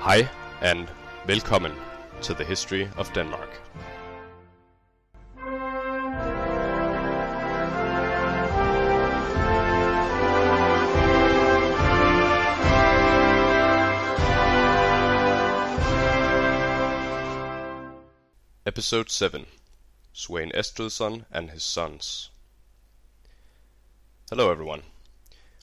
Hej 0.00 0.30
and 0.62 0.88
velkommen 1.26 1.74
to 2.22 2.32
the 2.32 2.42
history 2.42 2.88
of 2.96 3.12
Denmark. 3.12 3.50
Episode 18.64 19.10
7 19.10 19.44
Sweyn 20.14 20.50
Estridsson 20.54 21.26
and 21.30 21.50
his 21.50 21.62
sons. 21.62 22.30
Hello 24.30 24.50
everyone. 24.50 24.82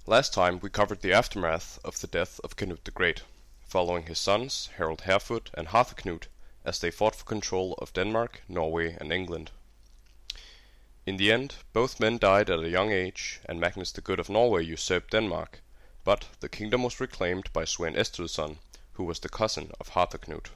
Last 0.05 0.31
time 0.31 0.59
we 0.61 0.69
covered 0.69 1.01
the 1.01 1.13
aftermath 1.13 1.79
of 1.83 1.99
the 2.01 2.07
death 2.07 2.39
of 2.43 2.55
Canute 2.55 2.85
the 2.85 2.91
Great, 2.91 3.23
following 3.67 4.05
his 4.05 4.17
sons 4.17 4.69
Harald 4.77 5.01
Harefoot 5.01 5.49
and 5.53 5.67
Harthacnut 5.67 6.27
as 6.63 6.79
they 6.79 6.89
fought 6.89 7.15
for 7.15 7.25
control 7.25 7.73
of 7.79 7.93
Denmark, 7.93 8.41
Norway 8.47 8.95
and 8.99 9.11
England. 9.11 9.51
In 11.05 11.17
the 11.17 11.31
end, 11.31 11.55
both 11.73 11.99
men 11.99 12.17
died 12.17 12.49
at 12.49 12.59
a 12.59 12.69
young 12.69 12.91
age, 12.91 13.39
and 13.45 13.59
Magnus 13.59 13.91
the 13.91 14.01
Good 14.01 14.19
of 14.19 14.29
Norway 14.29 14.63
usurped 14.63 15.11
Denmark, 15.11 15.61
but 16.03 16.25
the 16.39 16.49
kingdom 16.49 16.83
was 16.83 16.99
reclaimed 16.99 17.51
by 17.53 17.63
Sweyn 17.63 17.95
Estridsson, 17.95 18.57
who 18.93 19.03
was 19.03 19.19
the 19.19 19.29
cousin 19.29 19.71
of 19.79 19.89
Harthacnut. 19.89 20.49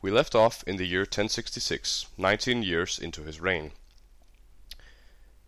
We 0.00 0.10
left 0.10 0.34
off 0.34 0.64
in 0.64 0.76
the 0.76 0.86
year 0.86 1.02
1066, 1.02 2.06
19 2.16 2.62
years 2.62 2.98
into 2.98 3.22
his 3.22 3.40
reign. 3.40 3.72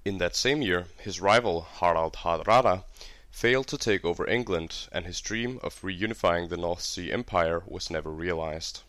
In 0.05 0.19
that 0.19 0.37
same 0.37 0.63
year, 0.63 0.87
his 0.99 1.21
rival 1.21 1.63
Harald 1.81 2.15
Hardrada 2.15 2.85
failed 3.35 3.67
to 3.67 3.77
take 3.77 4.05
over 4.05 4.29
England, 4.29 4.87
and 4.93 5.05
his 5.05 5.21
dream 5.21 5.59
of 5.61 5.83
reunifying 5.83 6.49
the 6.49 6.57
North 6.57 6.81
Sea 6.81 7.11
Empire 7.11 7.65
was 7.67 7.91
never 7.91 8.13
realized. 8.13 8.83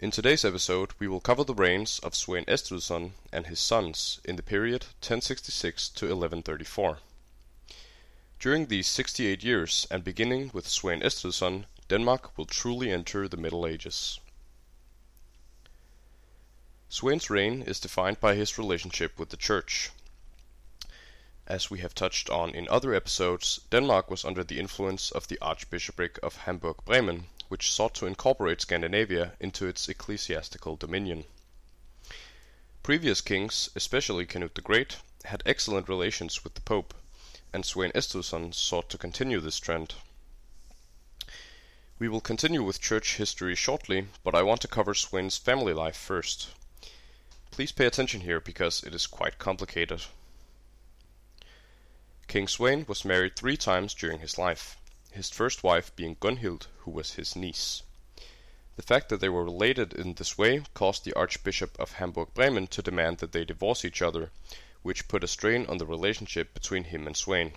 In 0.00 0.10
today's 0.10 0.44
episode, 0.44 0.90
we 0.98 1.08
will 1.08 1.18
cover 1.18 1.44
the 1.44 1.54
reigns 1.54 1.98
of 2.00 2.12
Sweyn 2.12 2.44
Estridsson 2.44 3.12
and 3.32 3.46
his 3.46 3.58
sons 3.58 4.20
in 4.22 4.36
the 4.36 4.42
period 4.42 4.82
1066 5.00 5.88
to 5.88 6.04
1134. 6.04 6.98
During 8.38 8.66
these 8.66 8.86
68 8.86 9.42
years, 9.42 9.86
and 9.90 10.04
beginning 10.04 10.50
with 10.52 10.68
Sweyn 10.68 11.02
Estridsson, 11.02 11.64
Denmark 11.88 12.36
will 12.36 12.44
truly 12.44 12.92
enter 12.92 13.28
the 13.28 13.38
Middle 13.38 13.66
Ages. 13.66 14.20
Sweyn's 16.90 17.30
reign 17.30 17.62
is 17.62 17.80
defined 17.80 18.20
by 18.20 18.34
his 18.34 18.58
relationship 18.58 19.18
with 19.18 19.30
the 19.30 19.38
Church. 19.38 19.90
As 21.48 21.70
we 21.70 21.80
have 21.80 21.94
touched 21.94 22.30
on 22.30 22.54
in 22.54 22.68
other 22.68 22.94
episodes, 22.94 23.60
Denmark 23.70 24.10
was 24.10 24.24
under 24.24 24.44
the 24.44 24.60
influence 24.60 25.10
of 25.10 25.26
the 25.26 25.38
Archbishopric 25.40 26.20
of 26.22 26.36
Hamburg-Bremen, 26.36 27.26
which 27.48 27.72
sought 27.72 27.94
to 27.96 28.06
incorporate 28.06 28.60
Scandinavia 28.60 29.32
into 29.40 29.66
its 29.66 29.88
ecclesiastical 29.88 30.76
dominion. 30.76 31.24
Previous 32.84 33.20
kings, 33.20 33.70
especially 33.74 34.24
Canute 34.24 34.54
the 34.54 34.60
Great, 34.60 34.98
had 35.24 35.42
excellent 35.44 35.88
relations 35.88 36.44
with 36.44 36.54
the 36.54 36.60
Pope, 36.60 36.94
and 37.52 37.64
Sweyn 37.64 37.92
Estridsson 37.92 38.54
sought 38.54 38.88
to 38.90 38.96
continue 38.96 39.40
this 39.40 39.58
trend. 39.58 39.94
We 41.98 42.08
will 42.08 42.20
continue 42.20 42.62
with 42.62 42.80
church 42.80 43.16
history 43.16 43.56
shortly, 43.56 44.06
but 44.22 44.34
I 44.34 44.42
want 44.42 44.60
to 44.62 44.68
cover 44.68 44.94
Sweyn's 44.94 45.38
family 45.38 45.72
life 45.72 45.96
first. 45.96 46.50
Please 47.50 47.72
pay 47.72 47.86
attention 47.86 48.20
here 48.22 48.40
because 48.40 48.82
it 48.84 48.94
is 48.94 49.06
quite 49.06 49.38
complicated. 49.38 50.02
King 52.32 52.46
Sweyn 52.46 52.88
was 52.88 53.04
married 53.04 53.36
three 53.36 53.58
times 53.58 53.92
during 53.92 54.20
his 54.20 54.38
life, 54.38 54.78
his 55.10 55.28
first 55.28 55.62
wife 55.62 55.94
being 55.94 56.16
Gunhild, 56.16 56.66
who 56.78 56.90
was 56.90 57.12
his 57.12 57.36
niece. 57.36 57.82
The 58.76 58.82
fact 58.82 59.10
that 59.10 59.20
they 59.20 59.28
were 59.28 59.44
related 59.44 59.92
in 59.92 60.14
this 60.14 60.38
way 60.38 60.62
caused 60.72 61.04
the 61.04 61.12
Archbishop 61.12 61.78
of 61.78 61.92
Hamburg-Bremen 61.92 62.68
to 62.68 62.80
demand 62.80 63.18
that 63.18 63.32
they 63.32 63.44
divorce 63.44 63.84
each 63.84 64.00
other, 64.00 64.30
which 64.80 65.08
put 65.08 65.22
a 65.22 65.28
strain 65.28 65.66
on 65.66 65.76
the 65.76 65.84
relationship 65.84 66.54
between 66.54 66.84
him 66.84 67.06
and 67.06 67.16
Sweyn. 67.16 67.52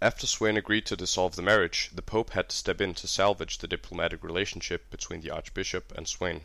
After 0.00 0.26
Sweyn 0.26 0.56
agreed 0.56 0.86
to 0.86 0.96
dissolve 0.96 1.36
the 1.36 1.42
marriage, 1.42 1.90
the 1.92 2.00
Pope 2.00 2.30
had 2.30 2.48
to 2.48 2.56
step 2.56 2.80
in 2.80 2.94
to 2.94 3.06
salvage 3.06 3.58
the 3.58 3.68
diplomatic 3.68 4.24
relationship 4.24 4.88
between 4.90 5.20
the 5.20 5.30
Archbishop 5.30 5.92
and 5.94 6.06
Sweyn. 6.06 6.40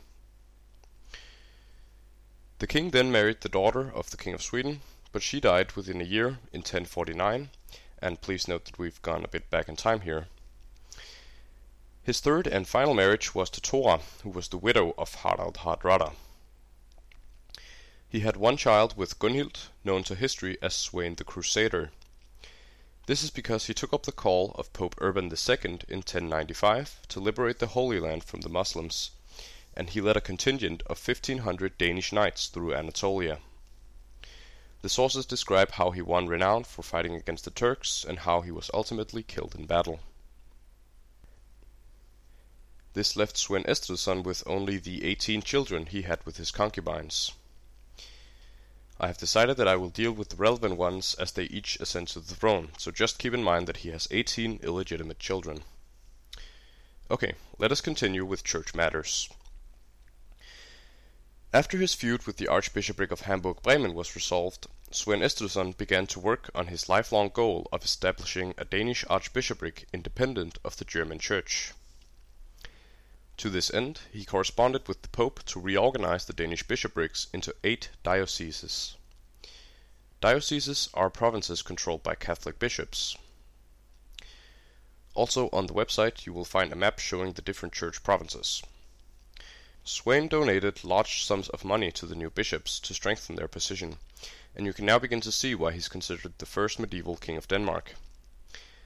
The 2.57 2.67
king 2.67 2.89
then 2.89 3.13
married 3.13 3.39
the 3.39 3.47
daughter 3.47 3.89
of 3.89 4.09
the 4.09 4.17
King 4.17 4.33
of 4.33 4.43
Sweden, 4.43 4.81
but 5.11 5.23
she 5.23 5.39
died 5.39 5.71
within 5.73 6.01
a 6.01 6.05
year 6.05 6.39
in 6.53 6.59
1049, 6.59 7.49
and 8.01 8.21
please 8.21 8.47
note 8.47 8.65
that 8.65 8.77
we've 8.77 9.01
gone 9.01 9.23
a 9.23 9.27
bit 9.27 9.49
back 9.49 9.67
in 9.67 9.75
time 9.75 10.01
here. 10.01 10.27
His 12.03 12.19
third 12.19 12.47
and 12.47 12.67
final 12.67 12.93
marriage 12.93 13.35
was 13.35 13.49
to 13.51 13.61
Thora, 13.61 14.01
who 14.23 14.29
was 14.29 14.47
the 14.47 14.57
widow 14.57 14.93
of 14.97 15.15
Harald 15.15 15.57
Hardrada. 15.57 16.13
He 18.07 18.21
had 18.21 18.37
one 18.37 18.57
child 18.57 18.97
with 18.97 19.19
Gunhild, 19.19 19.69
known 19.83 20.03
to 20.05 20.15
history 20.15 20.57
as 20.61 20.73
Sweyn 20.73 21.15
the 21.17 21.23
Crusader. 21.23 21.91
This 23.05 23.23
is 23.23 23.29
because 23.29 23.67
he 23.67 23.73
took 23.73 23.93
up 23.93 24.03
the 24.03 24.11
call 24.11 24.51
of 24.55 24.73
Pope 24.73 24.95
Urban 24.99 25.25
II 25.25 25.57
in 25.87 25.97
1095 25.99 27.07
to 27.09 27.19
liberate 27.19 27.59
the 27.59 27.67
Holy 27.67 27.99
Land 27.99 28.23
from 28.23 28.41
the 28.41 28.49
Muslims, 28.49 29.11
and 29.75 29.89
he 29.89 30.01
led 30.01 30.17
a 30.17 30.21
contingent 30.21 30.81
of 30.87 30.97
1500 30.97 31.77
Danish 31.77 32.11
knights 32.11 32.47
through 32.47 32.73
Anatolia. 32.73 33.39
The 34.81 34.89
sources 34.89 35.25
describe 35.25 35.71
how 35.71 35.91
he 35.91 36.01
won 36.01 36.27
renown 36.27 36.63
for 36.63 36.83
fighting 36.83 37.13
against 37.13 37.43
the 37.43 37.51
Turks 37.51 38.05
and 38.07 38.19
how 38.19 38.41
he 38.41 38.51
was 38.51 38.71
ultimately 38.73 39.23
killed 39.23 39.55
in 39.55 39.65
battle. 39.65 39.99
This 42.93 43.15
left 43.15 43.35
Sweyn 43.35 43.65
Estridsson 43.65 44.23
with 44.23 44.41
only 44.47 44.77
the 44.77 45.03
18 45.05 45.41
children 45.41 45.85
he 45.85 46.03
had 46.03 46.25
with 46.25 46.37
his 46.37 46.51
concubines. 46.51 47.33
I 49.01 49.07
have 49.07 49.17
decided 49.17 49.57
that 49.57 49.67
I 49.67 49.75
will 49.75 49.89
deal 49.89 50.11
with 50.11 50.29
the 50.29 50.35
relevant 50.35 50.75
ones 50.75 51.13
as 51.15 51.31
they 51.33 51.43
each 51.43 51.77
ascend 51.79 52.07
to 52.09 52.19
the 52.19 52.35
throne, 52.35 52.71
so 52.77 52.91
just 52.91 53.19
keep 53.19 53.33
in 53.33 53.43
mind 53.43 53.67
that 53.67 53.77
he 53.77 53.89
has 53.89 54.07
18 54.11 54.59
illegitimate 54.63 55.19
children. 55.19 55.63
Okay, 57.11 57.35
let 57.57 57.71
us 57.71 57.81
continue 57.81 58.25
with 58.25 58.43
church 58.43 58.73
matters. 58.73 59.29
After 61.51 61.79
his 61.79 61.95
feud 61.95 62.27
with 62.27 62.37
the 62.37 62.47
Archbishopric 62.47 63.11
of 63.11 63.21
Hamburg-Bremen 63.21 63.95
was 63.95 64.13
resolved, 64.13 64.67
Sweyn 64.91 65.23
Estridsson 65.23 65.75
began 65.75 66.05
to 66.07 66.19
work 66.19 66.51
on 66.53 66.67
his 66.67 66.87
lifelong 66.87 67.29
goal 67.29 67.67
of 67.71 67.83
establishing 67.83 68.53
a 68.55 68.65
Danish 68.65 69.03
archbishopric 69.09 69.87
independent 69.91 70.59
of 70.63 70.77
the 70.77 70.85
German 70.85 71.17
Church. 71.17 71.73
To 73.37 73.49
this 73.49 73.73
end, 73.73 74.01
he 74.11 74.25
corresponded 74.25 74.87
with 74.87 75.01
the 75.01 75.09
Pope 75.09 75.43
to 75.45 75.59
reorganize 75.59 76.25
the 76.25 76.33
Danish 76.33 76.61
bishoprics 76.61 77.25
into 77.33 77.55
eight 77.63 77.89
dioceses. 78.03 78.95
Dioceses 80.21 80.89
are 80.93 81.09
provinces 81.09 81.63
controlled 81.63 82.03
by 82.03 82.13
Catholic 82.13 82.59
bishops. 82.59 83.17
Also 85.15 85.49
on 85.51 85.65
the 85.65 85.73
website 85.73 86.27
you 86.27 86.33
will 86.33 86.45
find 86.45 86.71
a 86.71 86.75
map 86.75 86.99
showing 86.99 87.33
the 87.33 87.41
different 87.41 87.73
church 87.73 88.03
provinces. 88.03 88.61
Sweyn 89.91 90.29
donated 90.29 90.83
large 90.83 91.23
sums 91.23 91.49
of 91.49 91.65
money 91.65 91.91
to 91.93 92.05
the 92.05 92.13
new 92.13 92.29
bishops 92.29 92.79
to 92.79 92.93
strengthen 92.93 93.35
their 93.35 93.47
position, 93.47 93.97
and 94.55 94.67
you 94.67 94.71
can 94.71 94.85
now 94.85 94.99
begin 94.99 95.19
to 95.21 95.31
see 95.31 95.55
why 95.55 95.71
he's 95.71 95.87
considered 95.87 96.33
the 96.37 96.45
first 96.45 96.77
medieval 96.77 97.17
king 97.17 97.37
of 97.37 97.47
Denmark. 97.47 97.95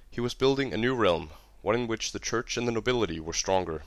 He 0.10 0.22
was 0.22 0.34
building 0.34 0.74
a 0.74 0.78
new 0.78 0.96
realm, 0.96 1.32
one 1.62 1.76
in 1.76 1.88
which 1.88 2.14
the 2.14 2.20
church 2.20 2.56
and 2.56 2.66
the 2.66 2.72
nobility 2.72 3.20
were 3.20 3.34
stronger. 3.34 3.84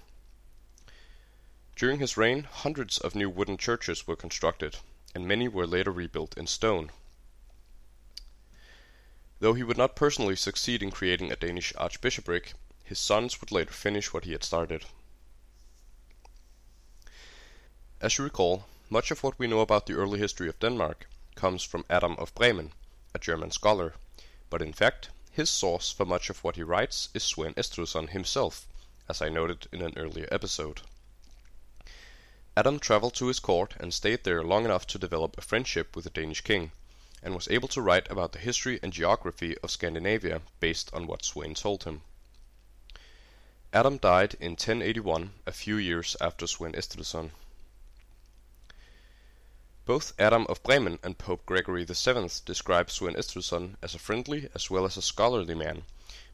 During 1.74 2.00
his 2.00 2.18
reign, 2.18 2.42
hundreds 2.42 2.98
of 2.98 3.14
new 3.14 3.30
wooden 3.30 3.56
churches 3.56 4.06
were 4.06 4.14
constructed, 4.14 4.76
and 5.14 5.26
many 5.26 5.48
were 5.48 5.66
later 5.66 5.92
rebuilt 5.92 6.36
in 6.36 6.46
stone. 6.46 6.92
Though 9.40 9.54
he 9.54 9.62
would 9.62 9.78
not 9.78 9.96
personally 9.96 10.36
succeed 10.36 10.82
in 10.82 10.90
creating 10.90 11.32
a 11.32 11.36
Danish 11.36 11.72
archbishopric, 11.78 12.52
his 12.84 12.98
sons 12.98 13.40
would 13.40 13.52
later 13.52 13.72
finish 13.72 14.12
what 14.12 14.26
he 14.26 14.32
had 14.32 14.44
started. 14.44 14.84
As 17.98 18.18
you 18.18 18.24
recall, 18.24 18.66
much 18.90 19.10
of 19.10 19.22
what 19.22 19.38
we 19.38 19.46
know 19.46 19.60
about 19.60 19.86
the 19.86 19.94
early 19.94 20.18
history 20.18 20.50
of 20.50 20.60
Denmark 20.60 21.08
comes 21.34 21.62
from 21.62 21.86
Adam 21.88 22.14
of 22.18 22.34
Bremen, 22.34 22.72
a 23.14 23.18
German 23.18 23.50
scholar, 23.50 23.94
but 24.50 24.60
in 24.60 24.74
fact, 24.74 25.08
his 25.32 25.48
source 25.48 25.90
for 25.90 26.04
much 26.04 26.28
of 26.28 26.44
what 26.44 26.56
he 26.56 26.62
writes 26.62 27.08
is 27.14 27.22
Sweyn 27.22 27.54
Estridsson 27.54 28.10
himself, 28.10 28.66
as 29.08 29.22
I 29.22 29.30
noted 29.30 29.66
in 29.72 29.80
an 29.80 29.94
earlier 29.96 30.28
episode. 30.30 30.82
Adam 32.54 32.78
traveled 32.78 33.14
to 33.14 33.28
his 33.28 33.40
court 33.40 33.74
and 33.80 33.94
stayed 33.94 34.24
there 34.24 34.44
long 34.44 34.66
enough 34.66 34.86
to 34.88 34.98
develop 34.98 35.38
a 35.38 35.40
friendship 35.40 35.96
with 35.96 36.04
the 36.04 36.10
Danish 36.10 36.42
king, 36.42 36.72
and 37.22 37.34
was 37.34 37.48
able 37.48 37.68
to 37.68 37.80
write 37.80 38.10
about 38.10 38.32
the 38.32 38.38
history 38.38 38.78
and 38.82 38.92
geography 38.92 39.56
of 39.62 39.70
Scandinavia 39.70 40.42
based 40.60 40.92
on 40.92 41.06
what 41.06 41.24
Sweyn 41.24 41.54
told 41.54 41.84
him. 41.84 42.02
Adam 43.72 43.96
died 43.96 44.34
in 44.38 44.52
1081, 44.52 45.32
a 45.46 45.52
few 45.52 45.76
years 45.76 46.14
after 46.20 46.46
Sweyn 46.46 46.74
Estridsson. 46.74 47.30
Both 49.86 50.14
Adam 50.18 50.48
of 50.48 50.64
Bremen 50.64 50.98
and 51.04 51.16
Pope 51.16 51.46
Gregory 51.46 51.84
VII 51.84 52.28
describe 52.44 52.88
Sweyn 52.88 53.14
Estridsson 53.14 53.76
as 53.80 53.94
a 53.94 54.00
friendly 54.00 54.48
as 54.52 54.68
well 54.68 54.84
as 54.84 54.96
a 54.96 55.00
scholarly 55.00 55.54
man, 55.54 55.84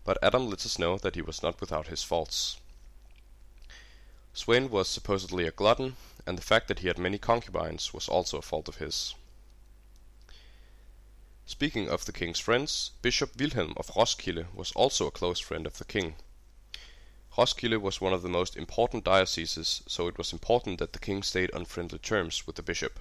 but 0.05 0.17
Adam 0.23 0.49
lets 0.49 0.65
us 0.65 0.79
know 0.79 0.97
that 0.97 1.17
he 1.17 1.21
was 1.21 1.43
not 1.43 1.61
without 1.61 1.89
his 1.89 2.03
faults. 2.03 2.57
Sweyn 4.33 4.71
was 4.71 4.89
supposedly 4.89 5.47
a 5.47 5.51
glutton, 5.51 5.99
and 6.27 6.39
the 6.39 6.43
fact 6.43 6.67
that 6.69 6.79
he 6.79 6.89
had 6.89 6.99
many 6.99 7.19
concubines 7.19 7.93
was 7.93 8.09
also 8.09 8.39
a 8.39 8.43
fault 8.43 8.69
of 8.69 8.77
his. 8.77 9.15
Speaking 11.45 11.91
of 11.91 12.07
the 12.07 12.13
king's 12.13 12.41
friends, 12.41 12.93
Bishop 13.03 13.37
Wilhelm 13.37 13.75
of 13.77 13.95
Roskilde 13.95 14.47
was 14.55 14.73
also 14.73 15.09
a 15.09 15.11
close 15.11 15.41
friend 15.41 15.67
of 15.67 15.77
the 15.77 15.85
king. 15.85 16.17
Roskilde 17.37 17.83
was 17.83 18.01
one 18.01 18.15
of 18.15 18.23
the 18.23 18.31
most 18.31 18.57
important 18.57 19.05
dioceses, 19.05 19.83
so 19.87 20.09
it 20.09 20.17
was 20.17 20.33
important 20.33 20.79
that 20.79 20.95
the 20.95 20.99
king 20.99 21.23
stayed 21.23 21.53
on 21.53 21.67
friendly 21.67 21.99
terms 21.99 22.47
with 22.47 22.57
the 22.57 22.63
bishop. 22.63 22.99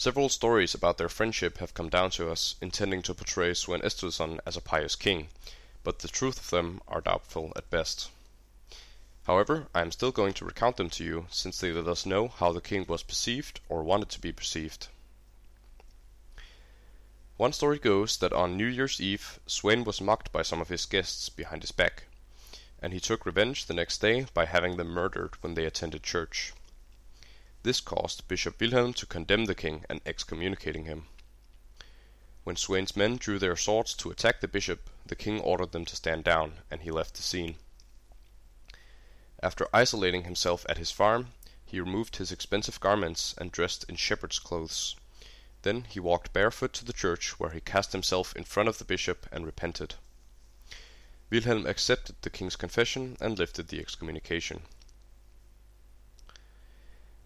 Several 0.00 0.30
stories 0.30 0.74
about 0.74 0.96
their 0.96 1.10
friendship 1.10 1.58
have 1.58 1.74
come 1.74 1.90
down 1.90 2.10
to 2.12 2.30
us, 2.30 2.54
intending 2.62 3.02
to 3.02 3.12
portray 3.12 3.52
Sweyn 3.52 3.82
Estridsson 3.82 4.40
as 4.46 4.56
a 4.56 4.62
pious 4.62 4.96
king, 4.96 5.28
but 5.84 5.98
the 5.98 6.08
truth 6.08 6.38
of 6.38 6.48
them 6.48 6.80
are 6.88 7.02
doubtful 7.02 7.52
at 7.54 7.68
best. 7.68 8.08
However, 9.24 9.66
I 9.74 9.82
am 9.82 9.92
still 9.92 10.10
going 10.10 10.32
to 10.32 10.46
recount 10.46 10.78
them 10.78 10.88
to 10.88 11.04
you, 11.04 11.26
since 11.28 11.60
they 11.60 11.70
let 11.70 11.86
us 11.86 12.06
know 12.06 12.28
how 12.28 12.50
the 12.50 12.62
king 12.62 12.86
was 12.88 13.02
perceived 13.02 13.60
or 13.68 13.82
wanted 13.82 14.08
to 14.08 14.20
be 14.22 14.32
perceived. 14.32 14.88
One 17.36 17.52
story 17.52 17.78
goes 17.78 18.16
that 18.16 18.32
on 18.32 18.56
New 18.56 18.68
Year's 18.68 19.02
Eve, 19.02 19.38
Sweyn 19.46 19.84
was 19.84 20.00
mocked 20.00 20.32
by 20.32 20.40
some 20.40 20.62
of 20.62 20.70
his 20.70 20.86
guests 20.86 21.28
behind 21.28 21.62
his 21.62 21.72
back, 21.72 22.04
and 22.80 22.94
he 22.94 23.00
took 23.00 23.26
revenge 23.26 23.66
the 23.66 23.74
next 23.74 23.98
day 23.98 24.24
by 24.32 24.46
having 24.46 24.78
them 24.78 24.88
murdered 24.88 25.34
when 25.42 25.52
they 25.52 25.66
attended 25.66 26.02
church. 26.02 26.54
This 27.62 27.80
caused 27.80 28.26
Bishop 28.26 28.58
Wilhelm 28.58 28.94
to 28.94 29.06
condemn 29.06 29.44
the 29.44 29.54
king 29.54 29.84
and 29.90 30.00
excommunicating 30.06 30.86
him. 30.86 31.08
When 32.42 32.56
Sweyn's 32.56 32.96
men 32.96 33.18
drew 33.18 33.38
their 33.38 33.54
swords 33.54 33.92
to 33.96 34.10
attack 34.10 34.40
the 34.40 34.48
bishop, 34.48 34.88
the 35.04 35.14
king 35.14 35.40
ordered 35.40 35.72
them 35.72 35.84
to 35.84 35.96
stand 35.96 36.24
down, 36.24 36.60
and 36.70 36.80
he 36.80 36.90
left 36.90 37.14
the 37.14 37.22
scene. 37.22 37.58
After 39.42 39.68
isolating 39.74 40.24
himself 40.24 40.64
at 40.70 40.78
his 40.78 40.90
farm, 40.90 41.34
he 41.66 41.80
removed 41.80 42.16
his 42.16 42.32
expensive 42.32 42.80
garments 42.80 43.34
and 43.36 43.52
dressed 43.52 43.84
in 43.84 43.96
shepherd's 43.96 44.38
clothes. 44.38 44.96
Then 45.60 45.84
he 45.84 46.00
walked 46.00 46.32
barefoot 46.32 46.72
to 46.74 46.84
the 46.86 46.94
church, 46.94 47.38
where 47.38 47.50
he 47.50 47.60
cast 47.60 47.92
himself 47.92 48.34
in 48.34 48.44
front 48.44 48.70
of 48.70 48.78
the 48.78 48.84
bishop 48.86 49.26
and 49.30 49.44
repented. 49.44 49.96
Wilhelm 51.28 51.66
accepted 51.66 52.16
the 52.22 52.30
king's 52.30 52.56
confession 52.56 53.18
and 53.20 53.38
lifted 53.38 53.68
the 53.68 53.80
excommunication. 53.80 54.62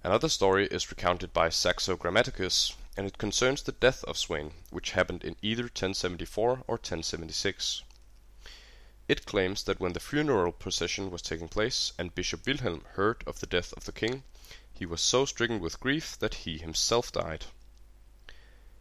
Another 0.05 0.29
story 0.29 0.67
is 0.67 0.91
recounted 0.91 1.33
by 1.33 1.49
Saxo 1.49 1.97
Grammaticus, 1.97 2.75
and 2.95 3.07
it 3.07 3.17
concerns 3.17 3.63
the 3.63 3.73
death 3.73 4.05
of 4.05 4.19
Sweyn, 4.19 4.53
which 4.69 4.91
happened 4.91 5.25
in 5.25 5.35
either 5.41 5.63
1074 5.63 6.51
or 6.67 6.75
1076. 6.75 7.83
It 9.09 9.25
claims 9.25 9.63
that 9.63 9.81
when 9.81 9.95
the 9.95 10.01
funeral 10.01 10.53
procession 10.53 11.11
was 11.11 11.23
taking 11.23 11.49
place 11.49 11.95
and 11.97 12.15
Bishop 12.15 12.45
Wilhelm 12.47 12.85
heard 12.97 13.25
of 13.27 13.41
the 13.41 13.47
death 13.47 13.73
of 13.79 13.87
the 13.87 13.93
king, 13.93 14.25
he 14.71 14.85
was 14.85 15.01
so 15.01 15.25
stricken 15.25 15.59
with 15.59 15.81
grief 15.81 16.19
that 16.19 16.35
he 16.35 16.59
himself 16.59 17.11
died. 17.11 17.47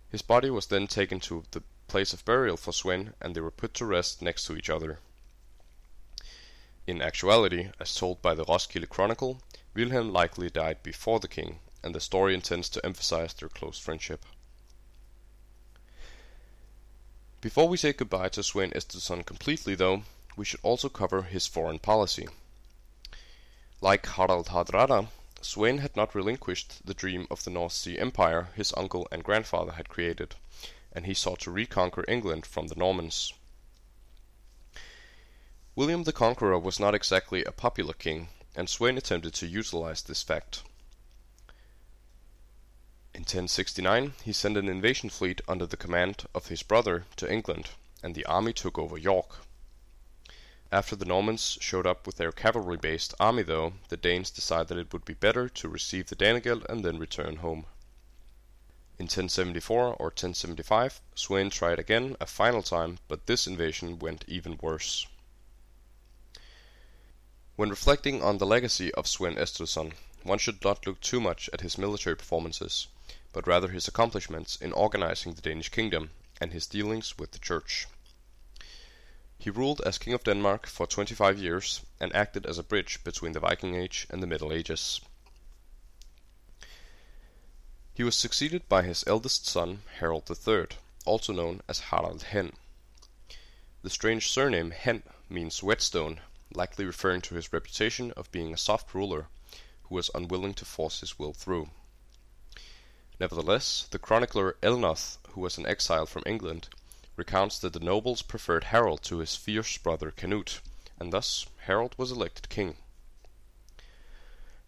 His 0.10 0.22
body 0.22 0.50
was 0.50 0.66
then 0.66 0.88
taken 0.88 1.22
to 1.22 1.46
the 1.52 1.64
place 1.88 2.12
of 2.12 2.26
burial 2.26 2.58
for 2.58 2.74
Sweyn, 2.74 3.14
and 3.22 3.34
they 3.34 3.40
were 3.40 3.50
put 3.50 3.74
to 3.76 3.86
rest 3.86 4.22
next 4.22 4.44
to 4.48 4.58
each 4.58 4.70
other. 4.70 5.00
In 6.86 7.02
actuality, 7.02 7.70
as 7.80 7.96
told 7.96 8.22
by 8.22 8.34
the 8.34 8.44
Roskilde 8.44 8.90
Chronicle, 8.90 9.42
Wilhelm 9.74 10.14
likely 10.14 10.50
died 10.50 10.84
before 10.84 11.20
the 11.20 11.28
king, 11.28 11.60
and 11.82 11.96
the 11.96 12.00
story 12.00 12.34
intends 12.34 12.70
to 12.70 12.86
emphasize 12.86 13.34
their 13.34 13.50
close 13.50 13.80
friendship. 13.80 14.26
Before 17.42 17.68
we 17.68 17.78
say 17.78 17.92
goodbye 17.92 18.30
to 18.30 18.42
Sweyn 18.42 18.72
Estridsson 18.74 19.26
completely, 19.26 19.76
though, 19.76 20.04
we 20.38 20.46
should 20.46 20.62
also 20.64 20.90
cover 20.90 21.24
his 21.24 21.48
foreign 21.48 21.80
policy. 21.80 22.28
Like 23.82 24.06
Harald 24.06 24.48
Hardrada, 24.48 25.10
Sweyn 25.42 25.80
had 25.80 25.96
not 25.96 26.16
relinquished 26.16 26.86
the 26.86 26.94
dream 26.94 27.28
of 27.30 27.44
the 27.44 27.50
North 27.50 27.74
Sea 27.74 28.00
Empire 28.00 28.50
his 28.56 28.74
uncle 28.78 29.08
and 29.12 29.24
grandfather 29.24 29.74
had 29.74 29.90
created, 29.90 30.36
and 30.94 31.06
he 31.06 31.14
sought 31.14 31.42
to 31.42 31.52
reconquer 31.52 32.06
England 32.08 32.46
from 32.46 32.68
the 32.68 32.76
Normans. 32.76 33.34
William 35.76 36.04
the 36.04 36.14
Conqueror 36.14 36.60
was 36.60 36.80
not 36.80 36.96
exactly 36.96 37.44
a 37.44 37.52
popular 37.52 37.94
king, 37.94 38.30
and 38.56 38.68
Sweyn 38.68 38.98
attempted 38.98 39.34
to 39.36 39.48
utilize 39.48 40.02
this 40.02 40.22
fact. 40.22 40.64
In 43.14 43.22
1069 43.22 44.14
he 44.24 44.34
sent 44.34 44.58
an 44.58 44.68
invasion 44.68 45.10
fleet 45.10 45.42
under 45.48 45.66
the 45.66 45.78
command 45.78 46.26
of 46.34 46.48
his 46.48 46.64
brother 46.64 47.06
to 47.18 47.32
England, 47.32 47.70
and 48.02 48.16
the 48.16 48.26
army 48.26 48.54
took 48.54 48.78
over 48.78 48.98
York. 48.98 49.38
After 50.72 50.96
the 50.96 51.06
Normans 51.06 51.60
showed 51.62 51.86
up 51.86 52.08
with 52.08 52.18
their 52.18 52.32
cavalry-based 52.32 53.14
army 53.20 53.44
though, 53.44 53.74
the 53.90 53.98
Danes 53.98 54.32
decided 54.32 54.78
it 54.78 54.92
would 54.92 55.06
be 55.06 55.14
better 55.14 55.48
to 55.48 55.70
receive 55.70 56.08
the 56.08 56.16
Danegeld 56.16 56.66
and 56.66 56.84
then 56.84 56.98
return 56.98 57.36
home. 57.38 57.68
In 58.98 59.06
1074 59.06 59.80
or 59.80 60.06
1075, 60.08 61.02
Sweyn 61.16 61.52
tried 61.52 61.78
again 61.78 62.16
a 62.20 62.26
final 62.26 62.64
time, 62.64 62.98
but 63.08 63.28
this 63.28 63.46
invasion 63.46 64.00
went 64.00 64.26
even 64.28 64.58
worse. 64.62 65.06
When 67.56 67.70
reflecting 67.70 68.24
on 68.24 68.40
the 68.40 68.48
legacy 68.48 68.92
of 68.96 69.06
Sweyn 69.06 69.38
Estridsson, 69.38 69.94
one 70.24 70.40
should 70.40 70.64
not 70.64 70.88
look 70.88 71.00
too 71.02 71.20
much 71.20 71.52
at 71.54 71.62
his 71.62 71.78
military 71.78 72.16
performances, 72.16 72.88
but 73.32 73.46
rather 73.46 73.68
his 73.68 73.88
accomplishments 73.88 74.56
in 74.56 74.74
organizing 74.74 75.36
the 75.36 75.42
Danish 75.42 75.70
kingdom 75.70 76.10
and 76.42 76.52
his 76.52 76.66
dealings 76.66 77.16
with 77.18 77.32
the 77.32 77.38
church. 77.38 77.86
He 79.38 79.52
ruled 79.52 79.82
as 79.82 80.00
King 80.00 80.14
of 80.14 80.24
Denmark 80.24 80.66
for 80.66 80.88
25 80.88 81.38
years 81.38 81.82
and 82.00 82.16
acted 82.16 82.48
as 82.48 82.58
a 82.58 82.64
bridge 82.64 83.04
between 83.04 83.34
the 83.34 83.40
Viking 83.40 83.76
Age 83.76 84.08
and 84.10 84.24
the 84.24 84.28
Middle 84.28 84.52
Ages. 84.52 85.00
He 87.94 88.04
was 88.04 88.18
succeeded 88.18 88.68
by 88.68 88.82
his 88.82 89.04
eldest 89.06 89.46
son, 89.46 89.84
Harald 90.00 90.28
III, 90.28 90.70
also 91.06 91.32
known 91.32 91.62
as 91.68 91.92
Harald 91.92 92.24
Hen. 92.24 92.54
The 93.84 93.92
strange 93.92 94.32
surname 94.32 94.72
Hen 94.72 95.04
means 95.30 95.62
whetstone, 95.62 96.22
likely 96.56 96.86
referring 96.86 97.22
to 97.22 97.36
his 97.36 97.54
reputation 97.54 98.12
of 98.12 98.32
being 98.32 98.54
a 98.54 98.58
soft 98.58 98.94
ruler 98.94 99.28
who 99.84 99.96
was 99.96 100.12
unwilling 100.14 100.54
to 100.56 100.66
force 100.66 101.00
his 101.00 101.20
will 101.20 101.34
through. 101.34 101.70
Nevertheless, 103.20 103.88
the 103.92 104.00
chronicler 104.00 104.58
Elnoth, 104.62 105.18
who 105.30 105.42
was 105.42 105.58
an 105.58 105.66
exile 105.66 106.06
from 106.06 106.24
England, 106.26 106.68
recounts 107.16 107.60
that 107.60 107.74
the 107.74 107.80
nobles 107.80 108.22
preferred 108.22 108.66
Harold 108.66 109.04
to 109.04 109.18
his 109.18 109.36
fierce 109.36 109.78
brother 109.78 110.12
Canute, 110.12 110.62
and 111.00 111.14
thus 111.14 111.46
Harold 111.66 111.96
was 111.98 112.12
elected 112.12 112.50
king. 112.50 112.78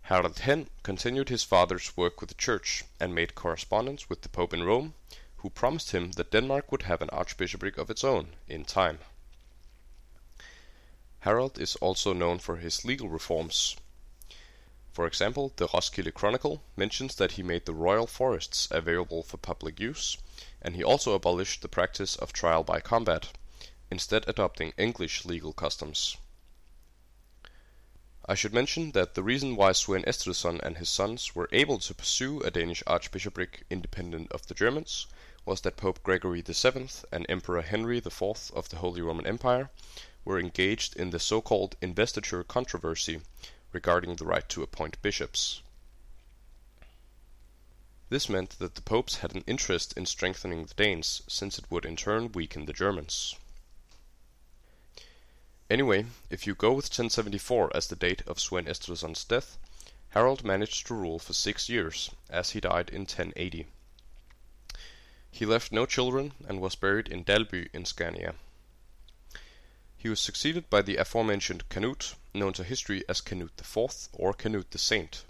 Harald 0.03 0.37
Hen 0.37 0.69
continued 0.83 1.29
his 1.29 1.43
father's 1.43 1.97
work 1.97 2.21
with 2.21 2.29
the 2.29 2.35
church, 2.35 2.83
and 2.99 3.15
made 3.15 3.33
correspondence 3.33 4.07
with 4.07 4.21
the 4.21 4.29
Pope 4.29 4.53
in 4.53 4.63
Rome, 4.63 4.93
who 5.37 5.49
promised 5.49 5.91
him 5.91 6.11
that 6.11 6.31
Denmark 6.31 6.71
would 6.71 6.83
have 6.83 7.01
an 7.01 7.09
archbishopric 7.09 7.77
of 7.77 7.89
its 7.89 8.03
own 8.03 8.35
in 8.47 8.65
time. 8.65 8.99
Harald 11.25 11.57
is 11.57 11.75
also 11.77 12.13
known 12.13 12.37
for 12.37 12.57
his 12.57 12.85
legal 12.85 13.09
reforms. 13.09 13.75
For 14.93 15.07
example, 15.07 15.51
the 15.55 15.67
Roskilde 15.73 16.13
Chronicle 16.13 16.61
mentions 16.77 17.15
that 17.15 17.31
he 17.31 17.41
made 17.41 17.65
the 17.65 17.73
royal 17.73 18.05
forests 18.05 18.67
available 18.69 19.23
for 19.23 19.37
public 19.37 19.79
use, 19.79 20.17
and 20.61 20.75
he 20.75 20.83
also 20.83 21.13
abolished 21.13 21.63
the 21.63 21.67
practice 21.67 22.15
of 22.15 22.31
trial 22.31 22.63
by 22.63 22.79
combat, 22.79 23.35
instead 23.89 24.23
adopting 24.27 24.73
English 24.77 25.25
legal 25.25 25.51
customs. 25.51 26.15
I 28.27 28.35
should 28.35 28.53
mention 28.53 28.91
that 28.91 29.15
the 29.15 29.23
reason 29.23 29.55
why 29.55 29.71
Sweyn 29.71 30.05
Estridsson 30.05 30.59
and 30.61 30.77
his 30.77 30.89
sons 30.89 31.33
were 31.33 31.49
able 31.51 31.79
to 31.79 31.95
pursue 31.95 32.41
a 32.41 32.51
Danish 32.51 32.83
archbishopric 32.85 33.63
independent 33.71 34.31
of 34.31 34.45
the 34.45 34.53
Germans 34.53 35.07
was 35.43 35.61
that 35.61 35.75
Pope 35.75 36.03
Gregory 36.03 36.41
VII 36.41 36.87
and 37.11 37.25
Emperor 37.27 37.63
Henry 37.63 37.97
IV 37.97 38.51
of 38.53 38.69
the 38.69 38.77
Holy 38.77 39.01
Roman 39.01 39.25
Empire 39.25 39.71
were 40.25 40.39
engaged 40.39 40.95
in 40.97 41.11
the 41.11 41.19
so-called 41.19 41.77
investiture 41.81 42.43
controversy 42.43 43.21
regarding 43.71 44.15
the 44.15 44.25
right 44.25 44.49
to 44.49 44.63
appoint 44.63 45.01
bishops. 45.01 45.61
This 48.09 48.27
meant 48.27 48.57
that 48.59 48.75
the 48.75 48.81
popes 48.81 49.17
had 49.17 49.35
an 49.35 49.43
interest 49.47 49.93
in 49.97 50.05
strengthening 50.05 50.65
the 50.65 50.73
Danes, 50.73 51.21
since 51.27 51.57
it 51.57 51.69
would 51.69 51.85
in 51.85 51.95
turn 51.95 52.31
weaken 52.31 52.65
the 52.65 52.73
Germans. 52.73 53.35
Anyway, 55.69 56.05
if 56.29 56.45
you 56.45 56.53
go 56.53 56.73
with 56.73 56.85
1074 56.85 57.75
as 57.75 57.87
the 57.87 57.95
date 57.95 58.21
of 58.27 58.37
Sweyn 58.37 58.67
Estridsson's 58.67 59.23
death, 59.23 59.57
Harold 60.09 60.43
managed 60.43 60.85
to 60.87 60.93
rule 60.93 61.17
for 61.19 61.33
six 61.33 61.67
years, 61.67 62.11
as 62.29 62.51
he 62.51 62.59
died 62.59 62.89
in 62.89 63.01
1080. 63.01 63.67
He 65.31 65.45
left 65.45 65.71
no 65.71 65.85
children 65.85 66.33
and 66.47 66.61
was 66.61 66.75
buried 66.75 67.07
in 67.07 67.23
Dalby 67.23 67.69
in 67.73 67.83
Scania. 67.85 68.35
He 70.05 70.09
was 70.09 70.19
succeeded 70.21 70.69
by 70.69 70.83
the 70.83 70.97
aforementioned 70.97 71.67
Canute, 71.67 72.13
known 72.31 72.53
to 72.53 72.63
history 72.63 73.03
as 73.09 73.21
Canute 73.21 73.59
IV 73.59 74.09
or 74.13 74.33
Canute 74.33 74.69
the 74.69 74.77
Saint. 74.77 75.23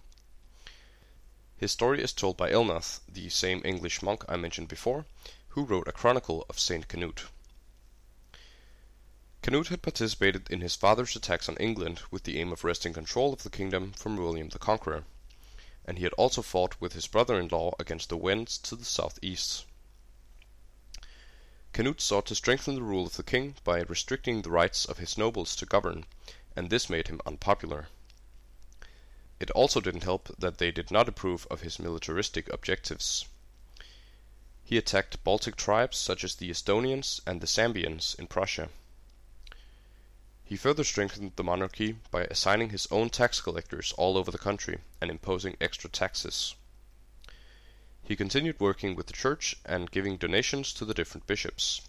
His 1.55 1.71
story 1.71 2.03
is 2.03 2.11
told 2.11 2.35
by 2.35 2.51
Elnoth, 2.51 2.99
the 3.07 3.29
same 3.29 3.61
English 3.63 4.01
monk 4.01 4.25
I 4.27 4.35
mentioned 4.35 4.67
before, 4.67 5.05
who 5.51 5.63
wrote 5.63 5.87
a 5.87 5.93
chronicle 5.93 6.45
of 6.49 6.59
Saint 6.59 6.89
Canute. 6.89 7.23
Canute 9.41 9.69
had 9.69 9.81
participated 9.81 10.51
in 10.51 10.59
his 10.59 10.75
father's 10.75 11.15
attacks 11.15 11.47
on 11.47 11.55
England 11.55 12.01
with 12.11 12.25
the 12.25 12.37
aim 12.37 12.51
of 12.51 12.65
wresting 12.65 12.91
control 12.91 13.31
of 13.31 13.43
the 13.43 13.49
kingdom 13.49 13.93
from 13.93 14.17
William 14.17 14.49
the 14.49 14.59
Conqueror, 14.59 15.05
and 15.85 15.99
he 15.99 16.03
had 16.03 16.11
also 16.17 16.41
fought 16.41 16.81
with 16.81 16.91
his 16.91 17.07
brother-in-law 17.07 17.75
against 17.79 18.09
the 18.09 18.17
Wends 18.17 18.57
to 18.57 18.75
the 18.75 18.83
southeast. 18.83 19.63
Canute 21.75 21.99
sought 21.99 22.25
to 22.25 22.35
strengthen 22.35 22.75
the 22.75 22.81
rule 22.81 23.05
of 23.05 23.17
the 23.17 23.21
king 23.21 23.53
by 23.65 23.81
restricting 23.81 24.41
the 24.41 24.49
rights 24.49 24.85
of 24.85 24.97
his 24.97 25.17
nobles 25.17 25.57
to 25.57 25.65
govern, 25.65 26.05
and 26.55 26.69
this 26.69 26.89
made 26.89 27.09
him 27.09 27.19
unpopular. 27.25 27.89
It 29.41 29.51
also 29.51 29.81
didn't 29.81 30.05
help 30.05 30.33
that 30.39 30.57
they 30.57 30.71
did 30.71 30.89
not 30.89 31.09
approve 31.09 31.45
of 31.51 31.63
his 31.63 31.77
militaristic 31.77 32.47
objectives. 32.47 33.25
He 34.63 34.77
attacked 34.77 35.21
Baltic 35.25 35.57
tribes 35.57 35.97
such 35.97 36.23
as 36.23 36.35
the 36.35 36.49
Estonians 36.49 37.19
and 37.27 37.41
the 37.41 37.45
Sambians 37.45 38.17
in 38.17 38.27
Prussia. 38.27 38.69
He 40.45 40.55
further 40.55 40.85
strengthened 40.85 41.33
the 41.35 41.43
monarchy 41.43 41.97
by 42.09 42.23
assigning 42.23 42.69
his 42.69 42.87
own 42.89 43.09
tax 43.09 43.41
collectors 43.41 43.91
all 43.97 44.17
over 44.17 44.31
the 44.31 44.37
country 44.37 44.79
and 45.01 45.11
imposing 45.11 45.57
extra 45.59 45.89
taxes. 45.89 46.55
He 48.07 48.15
continued 48.15 48.59
working 48.59 48.95
with 48.95 49.07
the 49.07 49.13
church 49.13 49.55
and 49.65 49.89
giving 49.89 50.17
donations 50.17 50.71
to 50.73 50.85
the 50.85 50.93
different 50.93 51.25
bishops. 51.25 51.81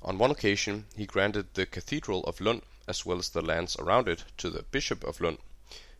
On 0.00 0.16
one 0.16 0.30
occasion 0.30 0.86
he 0.96 1.06
granted 1.06 1.54
the 1.54 1.66
cathedral 1.66 2.22
of 2.24 2.40
Lund 2.40 2.62
as 2.86 3.04
well 3.04 3.18
as 3.18 3.28
the 3.28 3.42
lands 3.42 3.76
around 3.76 4.08
it 4.08 4.24
to 4.36 4.48
the 4.48 4.62
bishop 4.62 5.02
of 5.02 5.20
Lund, 5.20 5.38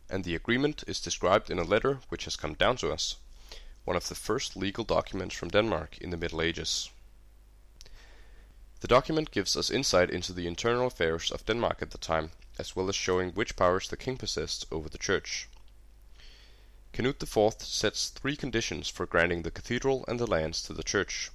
and 0.08 0.24
the 0.24 0.36
agreement 0.36 0.84
is 0.86 1.00
described 1.00 1.50
in 1.50 1.58
a 1.58 1.64
letter 1.64 2.00
which 2.08 2.24
has 2.24 2.36
come 2.36 2.54
down 2.54 2.76
to 2.76 2.92
us, 2.92 3.16
one 3.84 3.96
of 3.96 4.08
the 4.08 4.14
first 4.14 4.56
legal 4.56 4.84
documents 4.84 5.34
from 5.34 5.48
Denmark 5.48 5.98
in 5.98 6.10
the 6.10 6.16
Middle 6.16 6.40
Ages. 6.40 6.90
The 8.80 8.88
document 8.88 9.32
gives 9.32 9.56
us 9.56 9.68
insight 9.68 10.10
into 10.10 10.32
the 10.32 10.46
internal 10.46 10.86
affairs 10.86 11.32
of 11.32 11.44
Denmark 11.44 11.82
at 11.82 11.90
the 11.90 11.98
time, 11.98 12.30
as 12.56 12.76
well 12.76 12.88
as 12.88 12.94
showing 12.94 13.32
which 13.32 13.56
powers 13.56 13.88
the 13.88 13.96
king 13.96 14.16
possessed 14.16 14.64
over 14.70 14.88
the 14.88 14.96
church. 14.96 15.48
Canute 16.98 17.22
IV 17.22 17.62
sets 17.62 18.08
three 18.08 18.34
conditions 18.34 18.88
for 18.88 19.06
granting 19.06 19.42
the 19.42 19.52
cathedral 19.52 20.04
and 20.08 20.18
the 20.18 20.26
lands 20.26 20.60
to 20.60 20.72
the 20.72 20.82
church. 20.82 21.30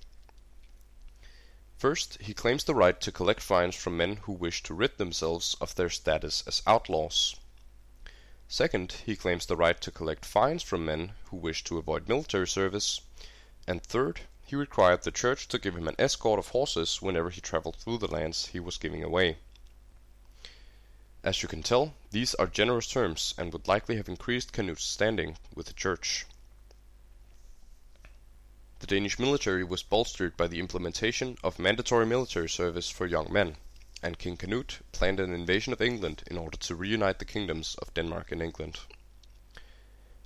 First, 1.77 2.21
he 2.21 2.33
claims 2.33 2.65
the 2.65 2.75
right 2.75 2.99
to 2.99 3.13
collect 3.13 3.41
fines 3.41 3.73
from 3.73 3.95
men 3.95 4.17
who 4.23 4.33
wish 4.33 4.61
to 4.63 4.73
rid 4.73 4.97
themselves 4.97 5.55
of 5.61 5.75
their 5.75 5.89
status 5.89 6.43
as 6.45 6.63
outlaws. 6.67 7.37
Second, 8.49 8.91
he 9.05 9.15
claims 9.15 9.45
the 9.45 9.55
right 9.55 9.79
to 9.79 9.89
collect 9.89 10.25
fines 10.25 10.63
from 10.63 10.83
men 10.83 11.13
who 11.29 11.37
wish 11.37 11.63
to 11.63 11.77
avoid 11.77 12.09
military 12.09 12.49
service. 12.49 12.99
And 13.65 13.81
third, 13.81 14.19
he 14.45 14.57
required 14.57 15.03
the 15.03 15.11
church 15.11 15.47
to 15.47 15.59
give 15.59 15.77
him 15.77 15.87
an 15.87 15.95
escort 15.97 16.39
of 16.39 16.49
horses 16.49 17.01
whenever 17.01 17.29
he 17.29 17.39
traveled 17.39 17.77
through 17.77 17.99
the 17.99 18.11
lands 18.11 18.47
he 18.47 18.59
was 18.59 18.77
giving 18.77 19.01
away. 19.01 19.37
As 21.23 21.41
you 21.41 21.47
can 21.47 21.63
tell, 21.63 21.93
these 22.11 22.35
are 22.35 22.47
generous 22.47 22.87
terms 22.87 23.33
and 23.37 23.53
would 23.53 23.65
likely 23.65 23.95
have 23.95 24.09
increased 24.09 24.51
Canute's 24.51 24.83
standing 24.83 25.37
with 25.55 25.67
the 25.67 25.73
church. 25.73 26.25
The 28.79 28.87
Danish 28.87 29.17
military 29.17 29.63
was 29.63 29.83
bolstered 29.83 30.35
by 30.35 30.47
the 30.47 30.59
implementation 30.59 31.37
of 31.41 31.59
mandatory 31.59 32.05
military 32.05 32.49
service 32.49 32.89
for 32.89 33.07
young 33.07 33.31
men, 33.31 33.55
and 34.01 34.19
King 34.19 34.35
Canute 34.35 34.79
planned 34.91 35.21
an 35.21 35.33
invasion 35.33 35.71
of 35.71 35.81
England 35.81 36.23
in 36.27 36.37
order 36.37 36.57
to 36.57 36.75
reunite 36.75 37.19
the 37.19 37.25
kingdoms 37.25 37.75
of 37.75 37.93
Denmark 37.93 38.33
and 38.33 38.41
England. 38.41 38.81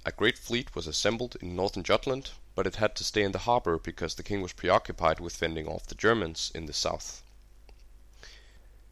A 0.04 0.12
great 0.12 0.40
fleet 0.40 0.74
was 0.74 0.88
assembled 0.88 1.36
in 1.40 1.56
northern 1.56 1.84
Jutland, 1.84 2.32
but 2.56 2.66
it 2.66 2.78
had 2.78 2.96
to 2.96 3.04
stay 3.04 3.22
in 3.22 3.34
the 3.34 3.46
harbor 3.46 3.78
because 3.78 4.16
the 4.16 4.24
king 4.24 4.42
was 4.42 4.54
preoccupied 4.54 5.20
with 5.20 5.36
fending 5.36 5.68
off 5.68 5.86
the 5.86 5.94
Germans 5.94 6.52
in 6.56 6.66
the 6.66 6.74
south. 6.74 7.22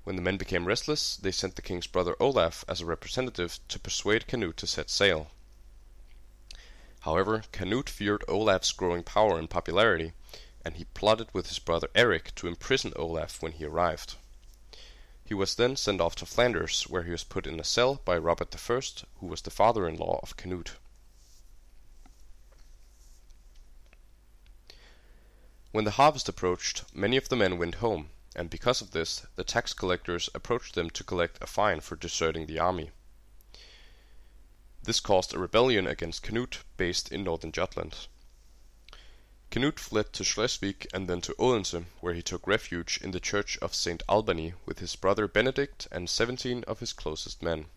When 0.06 0.16
the 0.16 0.22
men 0.22 0.38
became 0.38 0.66
restless, 0.66 1.18
they 1.18 1.32
sent 1.32 1.56
the 1.56 1.64
king's 1.64 1.88
brother 1.88 2.16
Olaf 2.20 2.64
as 2.68 2.80
a 2.80 2.86
representative 2.86 3.60
to 3.68 3.80
persuade 3.80 4.28
Canute 4.28 4.56
to 4.58 4.68
set 4.68 4.92
sail. 4.92 5.32
However, 7.00 7.44
Canute 7.52 7.90
feared 7.90 8.24
Olaf's 8.28 8.72
growing 8.72 9.02
power 9.02 9.40
and 9.40 9.50
popularity, 9.50 10.14
and 10.64 10.76
he 10.76 10.86
plotted 10.86 11.34
with 11.34 11.48
his 11.48 11.58
brother 11.58 11.90
Eric 11.96 12.36
to 12.36 12.48
imprison 12.48 12.94
Olaf 12.96 13.42
when 13.42 13.54
he 13.54 13.66
arrived. 13.66 14.16
He 15.24 15.34
was 15.34 15.56
then 15.56 15.76
sent 15.76 16.00
off 16.00 16.16
to 16.18 16.28
Flanders, 16.28 16.84
where 16.84 17.02
he 17.02 17.12
was 17.12 17.24
put 17.24 17.48
in 17.48 17.60
a 17.60 17.64
cell 17.64 18.00
by 18.06 18.16
Robert 18.16 18.56
I, 18.56 18.82
who 19.20 19.26
was 19.26 19.42
the 19.42 19.50
father-in-law 19.50 20.20
of 20.22 20.38
Canute. 20.38 20.74
When 25.72 25.84
the 25.84 25.98
harvest 25.98 26.30
approached, 26.30 26.84
many 26.94 27.18
of 27.18 27.30
the 27.30 27.36
men 27.36 27.58
went 27.58 27.76
home, 27.76 28.12
and 28.36 28.50
because 28.50 28.82
of 28.82 28.92
this 28.92 29.26
the 29.36 29.44
tax 29.44 29.74
collectors 29.74 30.30
approached 30.34 30.76
them 30.76 30.90
to 30.90 31.04
collect 31.04 31.42
a 31.42 31.48
fine 31.48 31.80
for 31.80 31.96
deserting 31.96 32.46
the 32.46 32.60
army. 32.60 32.92
This 34.84 35.00
caused 35.00 35.34
a 35.34 35.40
rebellion 35.40 35.88
against 35.88 36.22
Canute 36.22 36.60
based 36.78 37.12
in 37.12 37.24
northern 37.24 37.52
Jutland. 37.52 38.08
Canute 39.50 39.80
fled 39.80 40.12
to 40.14 40.24
Schleswig 40.24 40.86
and 40.94 41.08
then 41.08 41.22
to 41.22 41.34
Odense, 41.40 41.86
where 42.02 42.14
he 42.14 42.22
took 42.22 42.46
refuge 42.46 43.00
in 43.02 43.12
the 43.12 43.20
church 43.20 43.58
of 43.60 43.74
St. 43.74 44.04
Albani 44.10 44.54
with 44.66 44.80
his 44.80 44.96
brother 44.96 45.28
Benedict 45.28 45.88
and 45.92 46.10
seventeen 46.10 46.64
of 46.66 46.82
his 46.82 46.94
closest 46.94 47.42
men. 47.42 47.68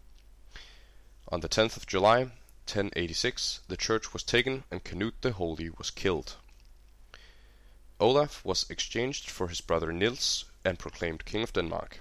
On 1.29 1.41
the 1.41 1.49
10th 1.49 1.77
of 1.77 1.87
July, 1.87 2.33
1086, 2.67 3.61
the 3.69 3.77
church 3.77 4.13
was 4.13 4.23
taken 4.23 4.65
and 4.71 4.83
Canute 4.83 5.23
the 5.23 5.33
Holy 5.33 5.71
was 5.71 5.91
killed. 5.91 6.37
Olaf 8.01 8.45
was 8.45 8.69
exchanged 8.71 9.29
for 9.29 9.49
his 9.49 9.61
brother 9.61 9.93
Nils 9.93 10.45
and 10.65 10.79
proclaimed 10.79 11.25
King 11.25 11.43
of 11.43 11.53
Denmark. 11.53 11.99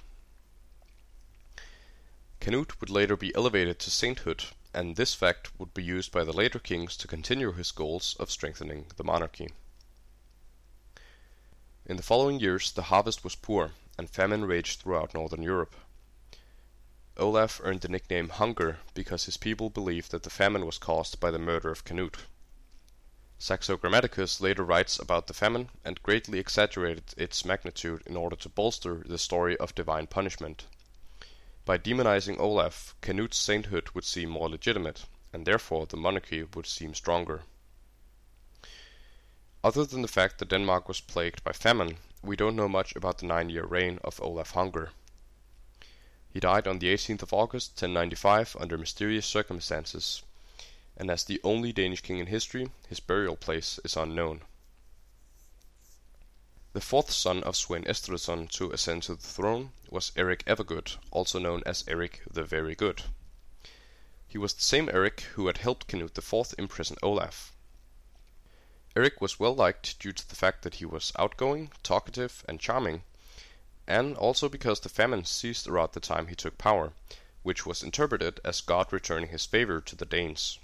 Canute 2.39 2.80
would 2.80 2.92
later 2.92 3.18
be 3.18 3.34
elevated 3.34 3.80
to 3.80 3.89
sainthood, 3.89 4.46
and 4.74 4.96
this 4.96 5.16
fact 5.16 5.60
would 5.60 5.74
be 5.74 5.84
used 5.84 6.12
by 6.12 6.24
the 6.24 6.32
later 6.32 6.60
kings 6.60 6.96
to 6.98 7.08
continue 7.08 7.51
his 7.51 7.72
goals 7.72 8.16
of 8.20 8.30
strengthening 8.30 8.86
the 8.96 9.04
monarchy. 9.04 9.50
In 11.88 11.98
the 11.98 12.04
following 12.04 12.39
years 12.39 12.72
the 12.72 12.84
harvest 12.84 13.24
was 13.24 13.36
poor, 13.36 13.72
and 13.98 14.10
famine 14.10 14.46
raged 14.46 14.80
throughout 14.80 15.16
northern 15.16 15.42
Europe. 15.42 15.75
Olaf 17.18 17.60
earned 17.63 17.82
the 17.82 17.88
nickname 17.88 18.30
Hunger 18.30 18.77
because 18.94 19.25
his 19.25 19.38
people 19.38 19.72
believed 19.72 20.12
that 20.12 20.22
the 20.22 20.30
famine 20.30 20.68
was 20.68 20.77
caused 20.77 21.20
by 21.20 21.32
the 21.32 21.39
murder 21.39 21.72
of 21.72 21.84
Canute. 21.84 22.25
Saxo 23.39 23.77
Grammaticus 23.77 24.41
later 24.41 24.63
writes 24.63 24.98
about 24.98 25.27
the 25.27 25.34
famine 25.34 25.70
and 25.86 26.01
greatly 26.01 26.39
exaggerated 26.39 27.13
its 27.17 27.46
magnitude 27.46 28.01
in 28.08 28.17
order 28.17 28.36
to 28.36 28.50
bolster 28.50 29.03
the 29.06 29.20
story 29.20 29.56
of 29.58 29.75
divine 29.75 30.08
punishment. 30.08 30.65
By 31.63 31.77
demonizing 31.77 32.39
Olaf, 32.39 32.96
Canute's 33.01 33.38
sainthood 33.38 33.89
would 33.89 34.06
seem 34.06 34.29
more 34.29 34.50
legitimate, 34.50 35.06
and 35.32 35.46
therefore 35.46 35.86
the 35.86 35.98
monarchy 35.98 36.44
would 36.44 36.65
seem 36.65 36.96
stronger. 36.96 37.44
Other 39.63 39.86
than 39.86 40.01
the 40.01 40.08
fact 40.08 40.39
that 40.39 40.50
Denmark 40.50 40.88
was 40.88 41.01
plagued 41.01 41.44
by 41.44 41.51
famine, 41.51 41.98
we 42.24 42.36
don't 42.36 42.56
know 42.56 42.67
much 42.67 42.96
about 42.96 43.20
the 43.20 43.27
nine-year 43.27 43.65
reign 43.65 44.00
of 44.03 44.20
Olaf 44.20 44.51
Hunger. 44.51 44.91
He 46.29 46.39
died 46.39 46.67
on 46.67 46.79
the 46.79 46.91
18th 46.94 47.22
of 47.22 47.34
August 47.34 47.74
1095 47.74 48.58
under 48.60 48.77
mysterious 48.77 49.25
circumstances, 49.25 50.24
and 50.98 51.12
as 51.12 51.24
the 51.24 51.39
only 51.44 51.72
Danish 51.72 52.01
king 52.01 52.18
in 52.18 52.25
history, 52.25 52.72
his 52.89 53.00
burial 53.00 53.36
place 53.36 53.80
is 53.84 53.96
unknown. 53.96 54.42
The 56.74 56.82
fourth 56.82 57.12
son 57.12 57.44
of 57.44 57.56
Sweyn 57.56 57.86
Estridsson 57.86 58.50
to 58.51 58.72
ascend 58.72 59.04
to 59.04 59.16
the 59.16 59.22
throne 59.22 59.72
was 59.89 60.12
Eric 60.16 60.44
Evergood, 60.46 60.98
also 61.12 61.39
known 61.39 61.63
as 61.66 61.84
Eric 61.88 62.22
the 62.30 62.44
Very 62.44 62.75
Good. 62.75 63.04
He 64.27 64.38
was 64.38 64.54
the 64.54 64.62
same 64.62 64.89
Eric 64.89 65.22
who 65.36 65.48
had 65.48 65.58
helped 65.58 65.88
Canute 65.88 66.18
IV 66.18 66.54
imprison 66.58 66.98
Olaf. 67.01 67.54
Eric 68.96 69.22
was 69.22 69.39
well 69.39 69.56
liked 69.56 70.00
due 70.00 70.12
to 70.12 70.27
the 70.27 70.36
fact 70.36 70.63
that 70.63 70.75
he 70.75 70.86
was 70.86 71.13
outgoing, 71.18 71.72
talkative, 71.84 72.44
and 72.48 72.60
charming, 72.60 73.04
and 73.88 74.18
also 74.18 74.50
because 74.50 74.80
the 74.80 74.89
famine 74.89 75.25
ceased 75.25 75.68
around 75.68 75.94
the 75.94 76.00
time 76.00 76.27
he 76.27 76.36
took 76.36 76.58
power, 76.58 76.94
which 77.44 77.66
was 77.66 77.84
interpreted 77.84 78.39
as 78.44 78.62
God 78.62 78.92
returning 78.92 79.30
his 79.30 79.46
favor 79.46 79.80
to 79.82 79.96
the 79.96 80.06
Danes. 80.06 80.60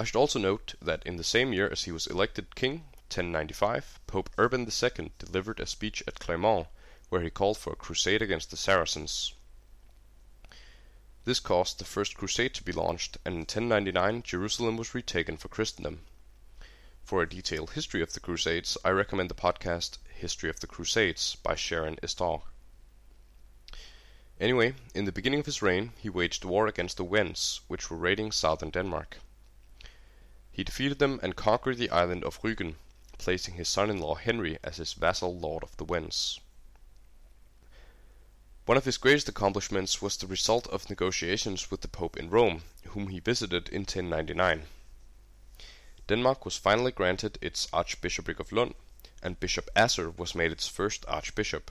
I 0.00 0.04
should 0.04 0.16
also 0.16 0.38
note 0.38 0.74
that 0.80 1.02
in 1.04 1.16
the 1.16 1.24
same 1.24 1.52
year 1.52 1.68
as 1.68 1.82
he 1.82 1.90
was 1.90 2.06
elected 2.06 2.54
king, 2.54 2.84
1095, 3.10 3.98
Pope 4.06 4.30
Urban 4.38 4.60
II 4.60 5.12
delivered 5.18 5.58
a 5.58 5.66
speech 5.66 6.04
at 6.06 6.20
Clermont, 6.20 6.68
where 7.08 7.22
he 7.22 7.30
called 7.30 7.58
for 7.58 7.72
a 7.72 7.76
crusade 7.76 8.22
against 8.22 8.52
the 8.52 8.56
Saracens. 8.56 9.34
This 11.24 11.40
caused 11.40 11.78
the 11.78 11.84
first 11.84 12.16
crusade 12.16 12.54
to 12.54 12.62
be 12.62 12.70
launched, 12.70 13.18
and 13.24 13.34
in 13.34 13.40
1099 13.40 14.22
Jerusalem 14.22 14.76
was 14.76 14.94
retaken 14.94 15.36
for 15.36 15.48
Christendom. 15.48 16.06
For 17.02 17.20
a 17.20 17.28
detailed 17.28 17.72
history 17.72 18.00
of 18.00 18.12
the 18.12 18.20
Crusades, 18.20 18.78
I 18.84 18.90
recommend 18.90 19.30
the 19.30 19.34
podcast 19.34 19.98
History 20.14 20.48
of 20.48 20.60
the 20.60 20.68
Crusades 20.68 21.34
by 21.36 21.54
Sharyn 21.54 21.98
Eastaugh. 22.02 22.42
Anyway, 24.38 24.74
in 24.94 25.06
the 25.06 25.12
beginning 25.12 25.40
of 25.40 25.46
his 25.46 25.60
reign, 25.60 25.92
he 25.98 26.08
waged 26.08 26.44
war 26.44 26.68
against 26.68 26.98
the 26.98 27.04
Wends, 27.04 27.62
which 27.66 27.90
were 27.90 27.96
raiding 27.96 28.30
southern 28.30 28.70
Denmark. 28.70 29.16
He 30.58 30.64
defeated 30.64 30.98
them 30.98 31.20
and 31.22 31.36
conquered 31.36 31.78
the 31.78 31.88
island 31.90 32.24
of 32.24 32.42
Rügen, 32.42 32.74
placing 33.16 33.54
his 33.54 33.68
son-in-law 33.68 34.16
Henry 34.16 34.58
as 34.64 34.78
his 34.78 34.92
vassal 34.92 35.38
lord 35.38 35.62
of 35.62 35.76
the 35.76 35.84
Wends. 35.84 36.40
One 38.66 38.76
of 38.76 38.84
his 38.84 38.98
greatest 38.98 39.28
accomplishments 39.28 40.02
was 40.02 40.16
the 40.16 40.26
result 40.26 40.66
of 40.66 40.90
negotiations 40.90 41.70
with 41.70 41.82
the 41.82 41.86
Pope 41.86 42.16
in 42.16 42.28
Rome, 42.28 42.64
whom 42.88 43.06
he 43.06 43.20
visited 43.20 43.68
in 43.68 43.82
1099. 43.82 44.66
Denmark 46.08 46.44
was 46.44 46.56
finally 46.56 46.90
granted 46.90 47.38
its 47.40 47.68
Archbishopric 47.72 48.40
of 48.40 48.50
Lund, 48.50 48.74
and 49.22 49.38
Bishop 49.38 49.70
Asser 49.76 50.10
was 50.10 50.34
made 50.34 50.50
its 50.50 50.66
first 50.66 51.04
archbishop, 51.06 51.70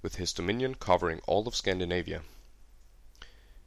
with 0.00 0.14
his 0.14 0.32
dominion 0.32 0.74
covering 0.76 1.20
all 1.26 1.46
of 1.46 1.54
Scandinavia. 1.54 2.22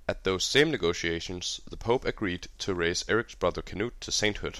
At 0.10 0.24
those 0.24 0.44
same 0.44 0.72
negotiations, 0.72 1.62
the 1.70 1.78
Pope 1.78 2.04
agreed 2.04 2.48
to 2.58 2.74
raise 2.74 3.08
Eric's 3.08 3.36
brother 3.36 3.62
Canute 3.62 4.02
to 4.02 4.12
sainthood. 4.12 4.58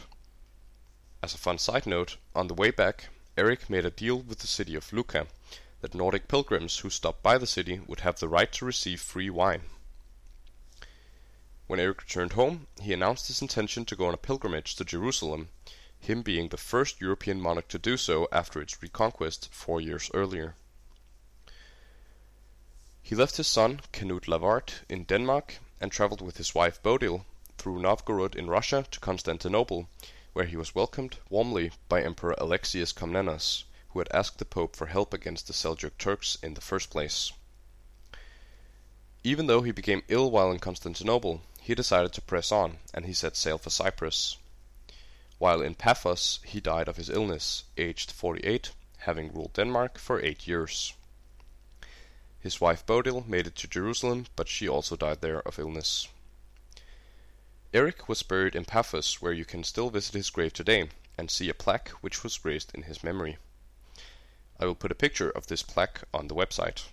As 1.24 1.34
a 1.34 1.40
fun 1.40 1.58
side 1.58 1.88
note, 1.88 2.18
on 2.36 2.46
the 2.46 2.54
way 2.54 2.70
back, 2.70 3.10
Eric 3.36 3.68
made 3.68 3.84
a 3.84 3.90
deal 3.90 4.20
with 4.20 4.42
the 4.42 4.46
city 4.46 4.76
of 4.76 4.94
Lucca 4.94 5.26
that 5.82 5.96
Nordic 5.96 6.28
pilgrims 6.28 6.78
who 6.78 6.92
stopped 6.92 7.24
by 7.24 7.40
the 7.40 7.48
city 7.48 7.80
would 7.88 8.02
have 8.02 8.20
the 8.20 8.28
right 8.28 8.52
to 8.52 8.64
receive 8.64 9.02
free 9.02 9.32
wine. 9.32 9.64
When 11.66 11.80
Eric 11.80 12.02
returned 12.02 12.34
home, 12.34 12.68
he 12.80 12.94
announced 12.94 13.26
his 13.26 13.42
intention 13.42 13.86
to 13.86 13.96
go 13.96 14.06
on 14.06 14.14
a 14.14 14.18
pilgrimage 14.18 14.76
to 14.76 14.86
Jerusalem, 14.86 15.50
him 16.00 16.22
being 16.22 16.50
the 16.50 16.58
first 16.58 17.02
European 17.02 17.42
monarch 17.42 17.70
to 17.70 17.80
do 17.80 17.98
so 17.98 18.28
after 18.32 18.62
its 18.62 18.84
reconquest 18.84 19.50
four 19.52 19.82
years 19.82 20.12
earlier. 20.14 20.54
He 23.02 23.16
left 23.16 23.38
his 23.38 23.48
son, 23.48 23.82
Canute 23.92 24.28
Lavard, 24.28 24.74
in 24.90 25.06
Denmark 25.06 25.60
and 25.80 25.92
traveled 25.92 26.22
with 26.22 26.38
his 26.38 26.54
wife 26.54 26.84
Bodil 26.84 27.26
through 27.58 27.82
Novgorod 27.82 28.36
in 28.36 28.50
Russia 28.50 28.86
to 28.92 29.00
Constantinople, 29.00 29.88
where 30.34 30.46
he 30.46 30.58
was 30.58 30.76
welcomed 30.76 31.18
warmly 31.30 31.72
by 31.88 32.04
Emperor 32.04 32.36
Alexius 32.38 32.92
Comnenus, 32.92 33.64
who 33.90 34.00
had 34.00 34.12
asked 34.12 34.38
the 34.38 34.46
Pope 34.46 34.76
for 34.76 34.88
help 34.88 35.14
against 35.14 35.48
the 35.48 35.54
Seljuk 35.54 35.98
Turks 35.98 36.38
in 36.44 36.54
the 36.54 36.62
first 36.62 36.90
place. 36.90 37.32
Even 39.24 39.48
though 39.48 39.62
he 39.62 39.72
became 39.72 40.04
ill 40.08 40.30
while 40.30 40.52
in 40.52 40.60
Constantinople, 40.60 41.42
he 41.62 41.76
decided 41.76 42.14
to 42.14 42.22
press 42.22 42.52
on, 42.52 42.80
and 42.94 43.06
he 43.06 43.14
set 43.14 43.36
sail 43.36 43.58
for 43.58 43.70
Cyprus. 43.70 44.38
While 45.38 45.62
in 45.62 45.76
Paphos, 45.76 46.40
he 46.44 46.60
died 46.60 46.88
of 46.88 46.98
his 46.98 47.10
illness, 47.10 47.64
aged 47.78 48.12
48, 48.12 48.72
having 49.00 49.34
ruled 49.34 49.54
Denmark 49.54 49.98
for 49.98 50.20
eight 50.20 50.48
years. 50.48 50.94
His 52.42 52.62
wife 52.62 52.86
Bodil 52.86 53.28
made 53.28 53.48
it 53.48 53.56
to 53.58 53.68
Jerusalem, 53.68 54.28
but 54.36 54.48
she 54.48 54.68
also 54.68 54.96
died 54.96 55.22
there 55.22 55.42
of 55.42 55.60
illness. 55.60 56.08
Eric 57.74 58.08
was 58.08 58.24
buried 58.24 58.56
in 58.56 58.66
Paphos, 58.66 59.22
where 59.22 59.34
you 59.34 59.46
can 59.46 59.64
still 59.64 59.90
visit 59.90 60.16
his 60.16 60.30
grave 60.30 60.54
today 60.54 60.90
and 61.18 61.30
see 61.30 61.50
a 61.50 61.54
plaque 61.54 61.90
which 62.02 62.24
was 62.24 62.46
raised 62.46 62.74
in 62.74 62.84
his 62.84 63.04
memory. 63.04 63.38
I 64.60 64.66
will 64.66 64.76
put 64.76 64.92
a 64.92 64.96
picture 64.96 65.30
of 65.30 65.48
this 65.48 65.64
plaque 65.64 66.02
on 66.14 66.28
the 66.28 66.36
website. 66.36 66.86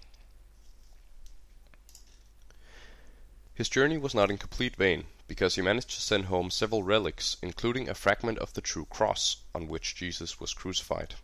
His 3.54 3.68
journey 3.68 3.96
was 3.96 4.14
not 4.14 4.30
in 4.30 4.36
complete 4.36 4.76
vain, 4.76 5.06
because 5.28 5.54
he 5.54 5.62
managed 5.62 5.90
to 5.90 6.02
send 6.02 6.26
home 6.26 6.50
several 6.50 6.82
relics, 6.82 7.36
including 7.40 7.88
a 7.88 7.94
fragment 7.94 8.38
of 8.38 8.52
the 8.52 8.60
true 8.60 8.84
cross 8.84 9.38
on 9.54 9.66
which 9.66 9.94
Jesus 9.94 10.38
was 10.38 10.52
crucified. 10.52 11.14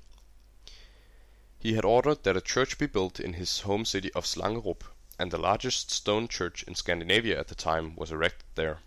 He 1.63 1.75
had 1.75 1.85
ordered 1.85 2.25
that 2.25 2.37
a 2.37 2.41
church 2.41 2.77
be 2.77 2.89
built 2.89 3.21
in 3.21 3.35
his 3.35 3.61
home 3.61 3.85
city 3.85 4.13
of 4.15 4.27
Slangerup, 4.27 4.83
and 5.17 5.31
the 5.31 5.39
largest 5.39 5.93
stone 5.93 6.27
church 6.27 6.65
in 6.65 6.75
Scandinavia 6.75 7.39
at 7.39 7.47
the 7.47 7.55
time 7.55 7.95
was 7.95 8.11
erected 8.11 8.47
there. 8.57 8.81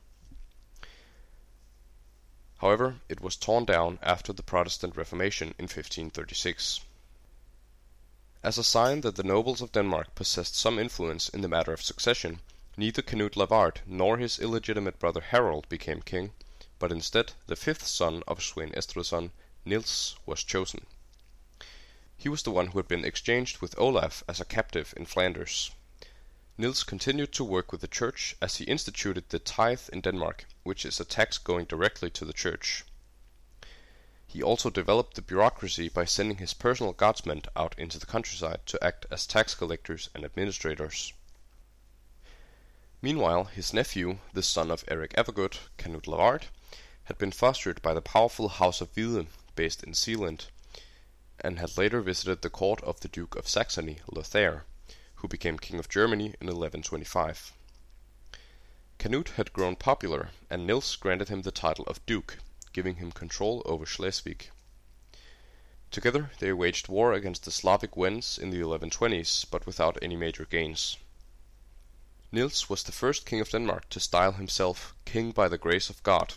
However, 2.58 3.00
it 3.08 3.22
was 3.22 3.38
torn 3.38 3.63
down 3.63 3.98
after 4.01 4.34
the 4.34 4.44
Protestant 4.44 4.98
Reformation 4.98 5.55
in 5.58 5.70
1536. 5.70 6.82
As 8.43 8.58
a 8.58 8.63
sign 8.65 9.00
that 9.02 9.15
the 9.15 9.23
nobles 9.23 9.62
of 9.62 9.71
Denmark 9.71 10.13
possessed 10.13 10.58
some 10.58 10.78
influence 10.78 11.30
in 11.30 11.39
the 11.39 11.47
matter 11.47 11.71
of 11.71 11.82
succession, 11.82 12.41
neither 12.76 13.02
Canute 13.02 13.38
Lavard 13.38 13.84
nor 13.86 14.17
his 14.17 14.38
illegitimate 14.38 15.00
brother 15.00 15.21
Harold 15.21 15.69
became 15.69 16.02
king, 16.02 16.34
but 16.78 16.91
instead 16.91 17.32
the 17.47 17.56
fifth 17.56 17.88
son 17.88 18.21
of 18.28 18.43
Sweyn 18.43 18.73
Estridsson, 18.73 19.32
Nils, 19.63 20.17
was 20.26 20.43
chosen. 20.43 20.86
He 22.26 22.30
was 22.30 22.42
the 22.42 22.50
one 22.50 22.70
who 22.70 22.80
had 22.80 22.88
been 22.88 23.06
exchanged 23.06 23.60
with 23.60 23.78
Olaf 23.78 24.24
as 24.28 24.42
a 24.42 24.46
captive 24.46 24.96
in 24.98 25.06
Flanders. 25.06 25.70
Nils 26.58 26.84
continued 26.84 27.32
to 27.34 27.44
work 27.44 27.72
with 27.72 27.82
the 27.82 27.88
church 27.88 28.36
as 28.42 28.56
he 28.56 28.64
instituted 28.64 29.30
the 29.30 29.38
tithe 29.38 29.88
in 29.94 30.02
Denmark, 30.02 30.48
which 30.64 30.88
is 30.88 31.00
a 31.00 31.06
tax 31.06 31.38
going 31.38 31.66
directly 31.66 32.10
to 32.10 32.26
the 32.26 32.34
church. 32.34 32.84
He 34.26 34.42
also 34.42 34.72
developed 34.72 35.14
the 35.14 35.22
bureaucracy 35.22 35.88
by 35.88 36.06
sending 36.06 36.40
his 36.40 36.56
personal 36.56 36.94
guardsmen 36.94 37.44
out 37.56 37.78
into 37.78 38.00
the 38.00 38.08
countryside 38.08 38.66
to 38.66 38.84
act 38.84 39.06
as 39.12 39.28
tax 39.28 39.54
collectors 39.54 40.10
and 40.16 40.26
administrators. 40.26 41.14
Meanwhile, 43.04 43.44
his 43.54 43.72
nephew, 43.72 44.18
the 44.34 44.42
son 44.42 44.72
of 44.72 44.84
Eric 44.88 45.14
Evergood, 45.14 45.60
Canute 45.78 46.08
Lavard, 46.08 46.48
had 47.04 47.20
been 47.20 47.32
fostered 47.32 47.84
by 47.84 47.94
the 47.94 48.02
powerful 48.02 48.50
House 48.50 48.82
of 48.82 48.92
Hvide, 48.96 49.28
based 49.56 49.84
in 49.84 49.94
Zealand, 49.94 50.48
and 51.45 51.60
had 51.60 51.77
later 51.77 52.01
visited 52.01 52.41
the 52.41 52.49
court 52.49 52.81
of 52.81 53.01
the 53.01 53.08
Duke 53.08 53.36
of 53.36 53.47
Saxony, 53.47 53.99
Lothair, 54.12 54.65
who 55.17 55.27
became 55.27 55.60
King 55.60 55.77
of 55.77 55.88
Germany 55.88 56.34
in 56.41 56.47
1125. 56.47 57.53
Canute 58.97 59.29
had 59.38 59.53
grown 59.53 59.75
popular, 59.75 60.31
and 60.49 60.65
Nils 60.65 60.95
granted 60.95 61.29
him 61.29 61.43
the 61.43 61.51
title 61.51 61.86
of 61.86 62.03
Duke, 62.08 62.39
giving 62.73 62.95
him 62.95 63.12
control 63.12 63.62
over 63.63 63.86
Schleswig. 63.86 64.49
Together 65.91 66.31
they 66.39 66.51
waged 66.51 66.88
war 66.88 67.13
against 67.13 67.45
the 67.45 67.51
Slavic 67.51 67.95
Wends 67.95 68.39
in 68.39 68.49
the 68.49 68.60
1120s, 68.62 69.45
but 69.51 69.67
without 69.67 69.99
any 70.01 70.15
major 70.15 70.45
gains. 70.45 70.97
Nils 72.31 72.69
was 72.69 72.81
the 72.81 72.91
first 72.91 73.23
king 73.27 73.39
of 73.39 73.51
Denmark 73.51 73.88
to 73.91 73.99
style 73.99 74.31
himself 74.31 74.95
King 75.05 75.31
by 75.31 75.47
the 75.47 75.60
grace 75.60 75.91
of 75.91 76.01
God, 76.01 76.34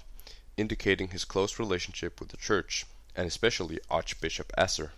indicating 0.59 1.09
his 1.09 1.25
close 1.25 1.59
relationship 1.59 2.21
with 2.21 2.29
the 2.29 2.37
Church, 2.37 2.85
and 3.17 3.27
especially 3.27 3.81
Archbishop 3.91 4.53
Asser. 4.59 4.93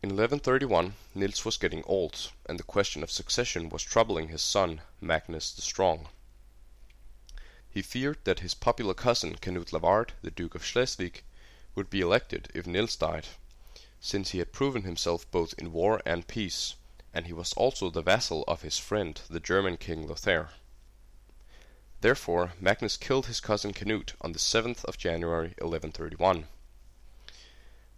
In 0.00 0.10
1131 0.10 0.94
Nils 1.16 1.44
was 1.44 1.56
getting 1.56 1.82
old, 1.82 2.30
and 2.46 2.56
the 2.56 2.62
question 2.62 3.02
of 3.02 3.10
succession 3.10 3.68
was 3.68 3.82
troubling 3.82 4.28
his 4.28 4.42
son 4.42 4.82
Magnus 5.00 5.50
the 5.50 5.60
Strong. 5.60 6.08
He 7.68 7.82
feared 7.82 8.18
that 8.22 8.38
his 8.38 8.54
popular 8.54 8.94
cousin 8.94 9.34
Canute 9.38 9.72
Lavard, 9.72 10.12
the 10.22 10.30
Duke 10.30 10.54
of 10.54 10.64
Schleswig, 10.64 11.24
would 11.74 11.90
be 11.90 12.00
elected 12.00 12.48
if 12.54 12.64
Nils 12.64 12.94
died, 12.94 13.26
since 13.98 14.30
he 14.30 14.38
had 14.38 14.52
proven 14.52 14.82
himself 14.82 15.28
both 15.32 15.52
in 15.58 15.72
war 15.72 16.00
and 16.06 16.28
peace, 16.28 16.76
and 17.12 17.26
he 17.26 17.32
was 17.32 17.52
also 17.54 17.90
the 17.90 18.00
vassal 18.00 18.44
of 18.46 18.62
his 18.62 18.78
friend 18.78 19.20
the 19.28 19.40
German 19.40 19.76
king 19.76 20.06
Lothair. 20.06 20.50
Therefore 22.02 22.52
Magnus 22.60 22.96
killed 22.96 23.26
his 23.26 23.40
cousin 23.40 23.72
Canute 23.72 24.12
on 24.20 24.30
the 24.30 24.38
7th 24.38 24.84
of 24.84 24.96
January 24.96 25.56
1131. 25.58 26.46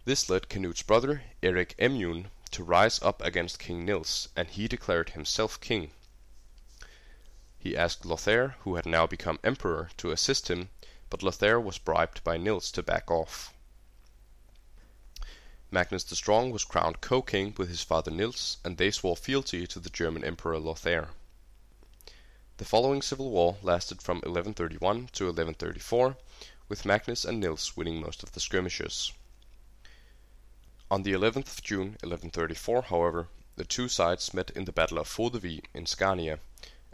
This 0.03 0.29
led 0.29 0.49
Canute's 0.49 0.81
brother 0.81 1.25
Eric 1.43 1.75
Emune 1.77 2.31
to 2.49 2.63
rise 2.63 2.99
up 3.03 3.21
against 3.21 3.59
King 3.59 3.85
Nils, 3.85 4.29
and 4.35 4.47
he 4.47 4.67
declared 4.67 5.11
himself 5.11 5.61
king. 5.61 5.91
He 7.59 7.77
asked 7.77 8.03
Lothair, 8.03 8.55
who 8.61 8.77
had 8.77 8.87
now 8.87 9.05
become 9.05 9.37
emperor, 9.43 9.91
to 9.97 10.09
assist 10.09 10.49
him, 10.49 10.69
but 11.11 11.21
Lothair 11.21 11.59
was 11.59 11.77
bribed 11.77 12.23
by 12.23 12.37
Nils 12.37 12.71
to 12.71 12.81
back 12.81 13.11
off. 13.11 13.53
Magnus 15.69 16.03
the 16.03 16.15
Strong 16.15 16.49
was 16.49 16.63
crowned 16.63 16.99
co-king 17.01 17.53
with 17.55 17.69
his 17.69 17.83
father 17.83 18.09
Nils, 18.09 18.57
and 18.65 18.77
they 18.77 18.89
swore 18.89 19.15
fealty 19.15 19.67
to 19.67 19.79
the 19.79 19.91
German 19.91 20.23
Emperor 20.23 20.57
Lothair. 20.57 21.09
The 22.57 22.65
following 22.65 23.03
civil 23.03 23.29
war 23.29 23.57
lasted 23.61 24.01
from 24.01 24.17
1131 24.17 25.09
to 25.13 25.25
1134, 25.25 26.17
with 26.67 26.85
Magnus 26.85 27.23
and 27.23 27.39
Nils 27.39 27.77
winning 27.77 28.01
most 28.01 28.23
of 28.23 28.31
the 28.31 28.39
skirmishes. 28.39 29.13
On 30.91 31.03
the 31.03 31.13
11th 31.13 31.57
of 31.57 31.63
June 31.63 31.91
1134, 32.01 32.81
however, 32.81 33.29
the 33.55 33.63
two 33.63 33.87
sides 33.87 34.33
met 34.33 34.49
in 34.49 34.65
the 34.65 34.73
Battle 34.73 34.99
of 34.99 35.07
Fotevik 35.07 35.69
in 35.73 35.85
Scania, 35.85 36.41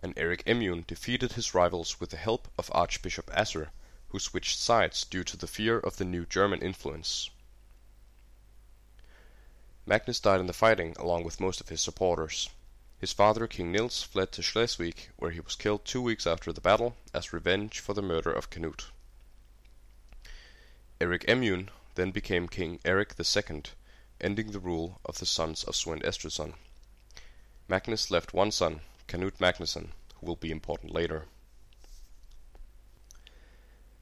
and 0.04 0.14
Eric 0.16 0.46
Emune 0.46 0.86
defeated 0.86 1.32
his 1.32 1.56
rivals 1.56 2.00
with 2.00 2.12
the 2.12 2.18
help 2.18 2.48
of 2.60 2.70
Archbishop 2.76 3.32
Asser, 3.34 3.72
who 4.10 4.20
switched 4.20 4.60
sides 4.60 5.04
due 5.04 5.24
to 5.24 5.36
the 5.36 5.48
fear 5.48 5.80
of 5.80 5.98
the 5.98 6.06
new 6.06 6.28
German 6.28 6.62
influence. 6.62 7.32
Magnus 9.88 10.20
died 10.20 10.42
in 10.42 10.46
the 10.46 10.54
fighting 10.54 10.96
along 11.00 11.24
with 11.24 11.40
most 11.40 11.60
of 11.60 11.70
his 11.70 11.82
supporters. 11.82 12.52
His 13.00 13.14
father, 13.14 13.48
King 13.48 13.72
Nils, 13.72 14.04
fled 14.04 14.32
to 14.34 14.44
Schleswig, 14.44 15.10
where 15.16 15.32
he 15.32 15.40
was 15.40 15.56
killed 15.56 15.86
two 15.86 16.04
weeks 16.04 16.28
after 16.28 16.54
the 16.54 16.62
battle 16.62 16.96
as 17.16 17.34
revenge 17.34 17.80
for 17.80 17.96
the 17.96 18.04
murder 18.04 18.32
of 18.32 18.52
Canute. 18.52 18.92
Eric 21.02 21.26
Emune 21.26 21.70
then 21.96 22.12
became 22.12 22.48
King 22.48 22.80
Eric 22.86 23.16
II, 23.20 23.64
ending 24.22 24.52
the 24.52 24.60
rule 24.60 25.00
of 25.06 25.20
the 25.20 25.26
sons 25.26 25.64
of 25.64 25.76
Sweyn 25.76 26.02
Estridsson. 26.04 26.56
Magnus 27.68 28.10
left 28.10 28.34
one 28.34 28.52
son, 28.52 28.82
Canute 29.08 29.40
Magnusson, 29.40 29.92
who 30.16 30.26
will 30.26 30.36
be 30.36 30.52
important 30.52 30.94
later. 30.94 31.26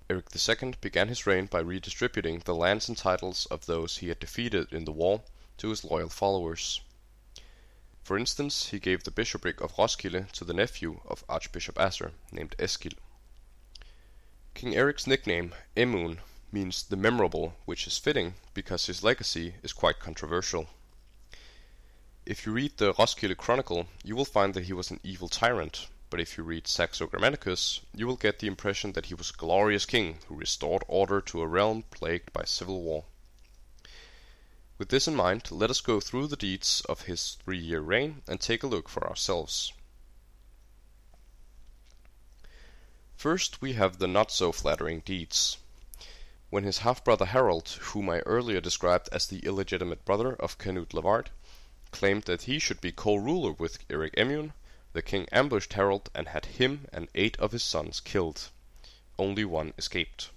Eric 0.08 0.28
II 0.36 0.76
began 0.82 1.08
his 1.08 1.26
reign 1.26 1.48
by 1.48 1.60
redistributing 1.60 2.40
the 2.40 2.54
lands 2.54 2.88
and 2.88 2.98
titles 2.98 3.48
of 3.48 3.66
those 3.66 3.98
he 3.98 4.10
had 4.10 4.20
defeated 4.20 4.72
in 4.72 4.86
the 4.86 4.92
war 4.92 5.24
to 5.58 5.70
his 5.70 5.84
loyal 5.84 6.10
followers. 6.10 6.82
For 8.04 8.16
instance, 8.16 8.68
he 8.68 8.78
gave 8.78 9.04
the 9.04 9.10
bishopric 9.10 9.62
of 9.62 9.80
Roskilde 9.80 10.32
to 10.34 10.46
the 10.46 10.54
nephew 10.54 11.02
of 11.06 11.24
Archbishop 11.28 11.80
Asser, 11.80 12.12
named 12.32 12.56
Eskil. 12.60 12.94
King 14.54 14.76
Eric's 14.76 15.08
nickname, 15.08 15.56
Emune, 15.76 16.20
means 16.56 16.84
the 16.84 16.96
memorable, 16.96 17.54
which 17.66 17.86
is 17.86 17.98
fitting 17.98 18.34
because 18.54 18.86
his 18.86 19.04
legacy 19.04 19.56
is 19.62 19.74
quite 19.74 20.00
controversial. 20.00 20.68
If 22.26 22.46
you 22.46 22.54
read 22.54 22.78
the 22.78 22.94
Roskilde 22.94 23.36
Chronicle, 23.36 23.88
you 24.06 24.16
will 24.16 24.24
find 24.24 24.54
that 24.54 24.64
he 24.64 24.72
was 24.72 24.90
an 24.90 25.02
evil 25.04 25.28
tyrant, 25.28 25.88
but 26.10 26.22
if 26.22 26.38
you 26.38 26.46
read 26.46 26.66
Saxo 26.66 27.08
Grammaticus, 27.08 27.82
you 27.94 28.08
will 28.08 28.16
get 28.16 28.40
the 28.40 28.48
impression 28.48 28.94
that 28.94 29.08
he 29.08 29.14
was 29.14 29.32
a 29.32 29.34
glorious 29.34 29.86
king 29.86 30.20
who 30.28 30.36
restored 30.36 30.86
order 30.88 31.20
to 31.20 31.42
a 31.42 31.48
realm 31.48 31.84
plagued 31.92 32.32
by 32.32 32.46
civil 32.46 32.82
war. 32.82 33.04
With 34.78 34.88
this 34.88 35.10
in 35.10 35.16
mind, 35.16 35.52
let 35.52 35.70
us 35.70 35.82
go 35.82 36.00
through 36.00 36.28
the 36.28 36.38
deeds 36.38 36.82
of 36.88 37.02
his 37.02 37.38
three-year 37.44 37.82
reign 37.82 38.22
and 38.30 38.40
take 38.40 38.64
a 38.64 38.68
look 38.68 38.88
for 38.88 39.06
ourselves. 39.06 39.74
First, 43.18 43.62
we 43.62 43.74
have 43.74 43.98
the 43.98 44.08
not 44.08 44.32
so 44.32 44.54
flattering 44.54 45.02
deeds. 45.02 45.58
When 46.56 46.64
his 46.64 46.78
half-brother 46.78 47.26
Harold, 47.26 47.68
whom 47.92 48.10
I 48.10 48.20
earlier 48.20 48.62
described 48.62 49.10
as 49.12 49.28
the 49.28 49.40
illegitimate 49.40 50.06
brother 50.06 50.36
of 50.36 50.58
Canute 50.58 50.94
Lavard, 50.94 51.30
claimed 51.92 52.24
that 52.24 52.44
he 52.44 52.60
should 52.60 52.80
be 52.80 52.94
co-ruler 52.94 53.52
with 53.52 53.80
Eric 53.90 54.16
Emune, 54.16 54.54
the 54.94 55.02
king 55.02 55.28
ambushed 55.34 55.74
Harold 55.74 56.10
and 56.16 56.30
had 56.30 56.46
him 56.46 56.88
and 56.94 57.10
eight 57.14 57.38
of 57.42 57.52
his 57.52 57.62
sons 57.62 58.00
killed. 58.00 58.52
Only 59.20 59.44
one 59.44 59.74
escaped. 59.78 60.30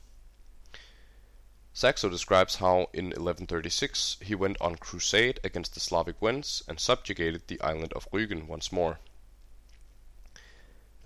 Saxo 1.72 2.08
describes 2.08 2.56
how 2.56 2.90
in 2.92 3.10
1136 3.10 4.16
he 4.20 4.34
went 4.34 4.60
on 4.60 4.74
crusade 4.74 5.38
against 5.44 5.74
the 5.74 5.80
Slavic 5.80 6.20
Wends 6.20 6.64
and 6.66 6.80
subjugated 6.80 7.46
the 7.46 7.60
island 7.60 7.92
of 7.92 8.10
Rügen 8.10 8.48
once 8.48 8.72
more. 8.72 8.98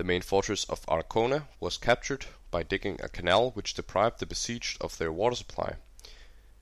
The 0.03 0.09
main 0.09 0.23
fortress 0.23 0.65
of 0.65 0.85
Arkona 0.87 1.47
was 1.61 1.77
captured 1.77 2.27
by 2.51 2.65
digging 2.65 3.01
a 3.01 3.09
canal 3.09 3.53
which 3.53 3.73
deprived 3.73 4.19
the 4.19 4.27
besieged 4.27 4.83
of 4.83 4.99
their 4.99 5.12
water 5.12 5.37
supply. 5.37 5.77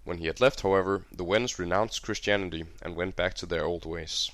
When 0.05 0.19
he 0.19 0.27
had 0.27 0.43
left, 0.43 0.61
however, 0.61 1.07
the 1.11 1.25
Wends 1.25 1.59
renounced 1.59 2.03
Christianity 2.03 2.67
and 2.83 2.97
went 2.97 3.17
back 3.17 3.33
to 3.37 3.47
their 3.47 3.65
old 3.65 3.87
ways. 3.87 4.31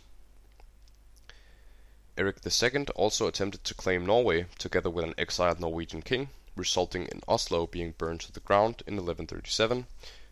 Eric 2.19 2.39
II 2.45 2.87
also 2.97 3.29
attempted 3.29 3.63
to 3.63 3.75
claim 3.75 4.05
Norway 4.05 4.47
together 4.59 4.91
with 4.91 5.05
an 5.05 5.15
exiled 5.17 5.61
Norwegian 5.61 6.03
king, 6.03 6.31
resulting 6.57 7.07
in 7.07 7.23
Oslo 7.29 7.69
being 7.69 7.93
burned 7.93 8.23
to 8.23 8.33
the 8.33 8.41
ground 8.41 8.83
in 8.89 8.95
1137, 8.95 9.87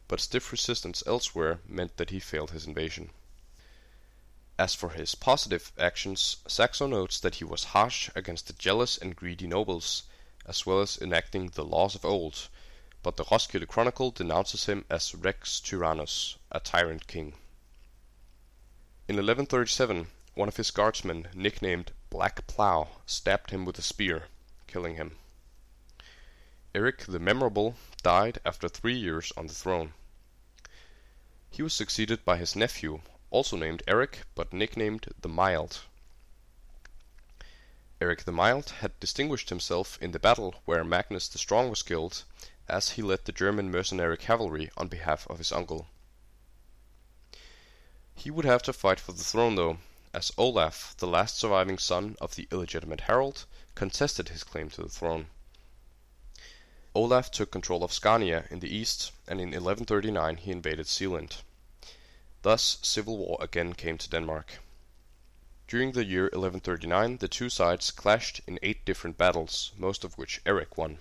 but 0.09 0.19
stiff 0.19 0.51
resistance 0.51 1.05
elsewhere 1.07 1.61
meant 1.69 1.97
that 1.97 2.11
he 2.11 2.19
failed 2.19 2.51
his 2.51 2.67
invasion. 2.67 3.11
As 4.57 4.73
for 4.73 4.91
his 4.91 5.17
positive 5.17 5.73
actions, 5.77 6.37
Saxo 6.47 6.87
notes 6.87 7.19
that 7.19 7.37
he 7.37 7.45
was 7.45 7.75
harsh 7.75 8.09
against 8.15 8.47
the 8.47 8.53
jealous 8.53 8.97
and 8.97 9.17
greedy 9.17 9.49
nobles, 9.49 10.05
as 10.47 10.65
well 10.65 10.81
as 10.81 10.97
enacting 10.97 11.49
the 11.49 11.65
laws 11.65 11.97
of 11.97 12.05
old, 12.05 12.49
but 13.03 13.17
the 13.17 13.25
Roskilde 13.25 13.67
Chronicle 13.67 14.13
denounces 14.13 14.67
him 14.67 14.85
as 14.89 15.13
Rex 15.13 15.59
Tyrannus, 15.59 16.37
a 16.53 16.61
tyrant 16.61 17.09
king. 17.09 17.35
In 19.09 19.17
1137, 19.17 20.07
one 20.35 20.47
of 20.47 20.57
his 20.57 20.71
guardsmen, 20.71 21.29
nicknamed 21.35 21.91
Black 22.09 22.47
Plough, 22.47 22.89
stabbed 23.07 23.51
him 23.51 23.65
with 23.65 23.77
a 23.81 23.83
spear, 23.83 24.29
killing 24.69 24.95
him. 24.95 25.19
Eric 26.77 27.07
the 27.07 27.19
Memorable 27.19 27.75
died 28.03 28.39
after 28.47 28.69
three 28.69 28.97
years 28.97 29.33
on 29.37 29.49
the 29.49 29.53
throne. 29.53 29.95
He 31.51 31.61
was 31.61 31.75
succeeded 31.75 32.25
by 32.25 32.37
his 32.37 32.55
nephew, 32.55 33.01
also 33.35 33.57
named 33.57 33.83
Eric 33.89 34.21
but 34.37 34.53
nicknamed 34.53 35.09
the 35.21 35.29
Mild. 35.29 35.81
Eric 38.01 38.23
the 38.23 38.31
Mild 38.31 38.71
had 38.79 39.01
distinguished 39.01 39.49
himself 39.49 39.99
in 40.01 40.13
the 40.13 40.21
battle 40.21 40.55
where 40.67 40.85
Magnus 40.85 41.27
the 41.27 41.39
Strong 41.39 41.69
was 41.69 41.83
killed, 41.83 42.23
as 42.69 42.91
he 42.91 43.03
led 43.03 43.25
the 43.25 43.33
German 43.33 43.73
mercenary 43.73 44.17
cavalry 44.17 44.71
on 44.77 44.87
behalf 44.87 45.27
of 45.29 45.39
his 45.39 45.51
uncle. 45.51 45.89
He 48.15 48.31
would 48.31 48.45
have 48.45 48.63
to 48.63 48.73
fight 48.73 49.01
for 49.01 49.11
the 49.11 49.25
throne 49.25 49.57
though, 49.57 49.79
as 50.13 50.31
Olaf, 50.39 50.95
the 50.99 51.09
last 51.09 51.37
surviving 51.37 51.77
son 51.77 52.15
of 52.21 52.37
the 52.37 52.47
illegitimate 52.53 53.01
Harold, 53.01 53.47
contested 53.75 54.29
his 54.29 54.45
claim 54.45 54.71
to 54.71 54.83
the 54.85 54.89
throne. 54.89 55.27
Olaf 56.95 57.33
took 57.33 57.51
control 57.51 57.83
of 57.83 57.93
Scania 57.93 58.47
in 58.49 58.61
the 58.61 58.73
east, 58.73 59.11
and 59.27 59.41
in 59.41 59.49
1139 59.49 60.37
he 60.37 60.53
invaded 60.53 60.87
Zealand. 60.87 61.39
Thus 62.45 62.77
civil 62.83 63.17
war 63.17 63.39
again 63.41 63.73
came 63.73 63.97
to 63.97 64.11
Denmark. 64.11 64.59
During 65.67 65.93
the 65.93 66.05
year 66.05 66.25
1139 66.25 67.17
the 67.17 67.27
two 67.27 67.49
sides 67.49 67.91
clashed 67.91 68.43
in 68.47 68.59
eight 68.63 68.85
different 68.85 69.17
battles, 69.17 69.73
most 69.79 70.05
of 70.05 70.19
which 70.19 70.43
Eric 70.45 70.77
won. 70.77 70.99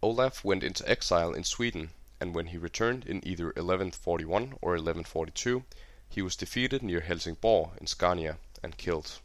Olaf 0.00 0.42
went 0.42 0.64
into 0.64 0.88
exile 0.88 1.34
in 1.34 1.44
Sweden, 1.44 1.90
and 2.18 2.34
when 2.34 2.46
he 2.46 2.56
returned 2.56 3.04
in 3.04 3.20
either 3.28 3.48
1141 3.48 4.54
or 4.62 4.72
1142 4.72 5.66
he 6.08 6.22
was 6.22 6.34
defeated 6.34 6.82
near 6.82 7.00
Helsingborg 7.00 7.76
in 7.78 7.86
Scania 7.86 8.38
and 8.62 8.78
killed. 8.78 9.20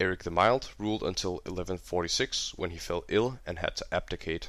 Eric 0.00 0.24
the 0.24 0.32
Mild 0.32 0.70
ruled 0.78 1.04
until 1.04 1.34
1146 1.34 2.54
when 2.56 2.72
he 2.72 2.78
fell 2.78 3.04
ill 3.06 3.38
and 3.46 3.60
had 3.60 3.76
to 3.76 3.86
abdicate. 3.94 4.48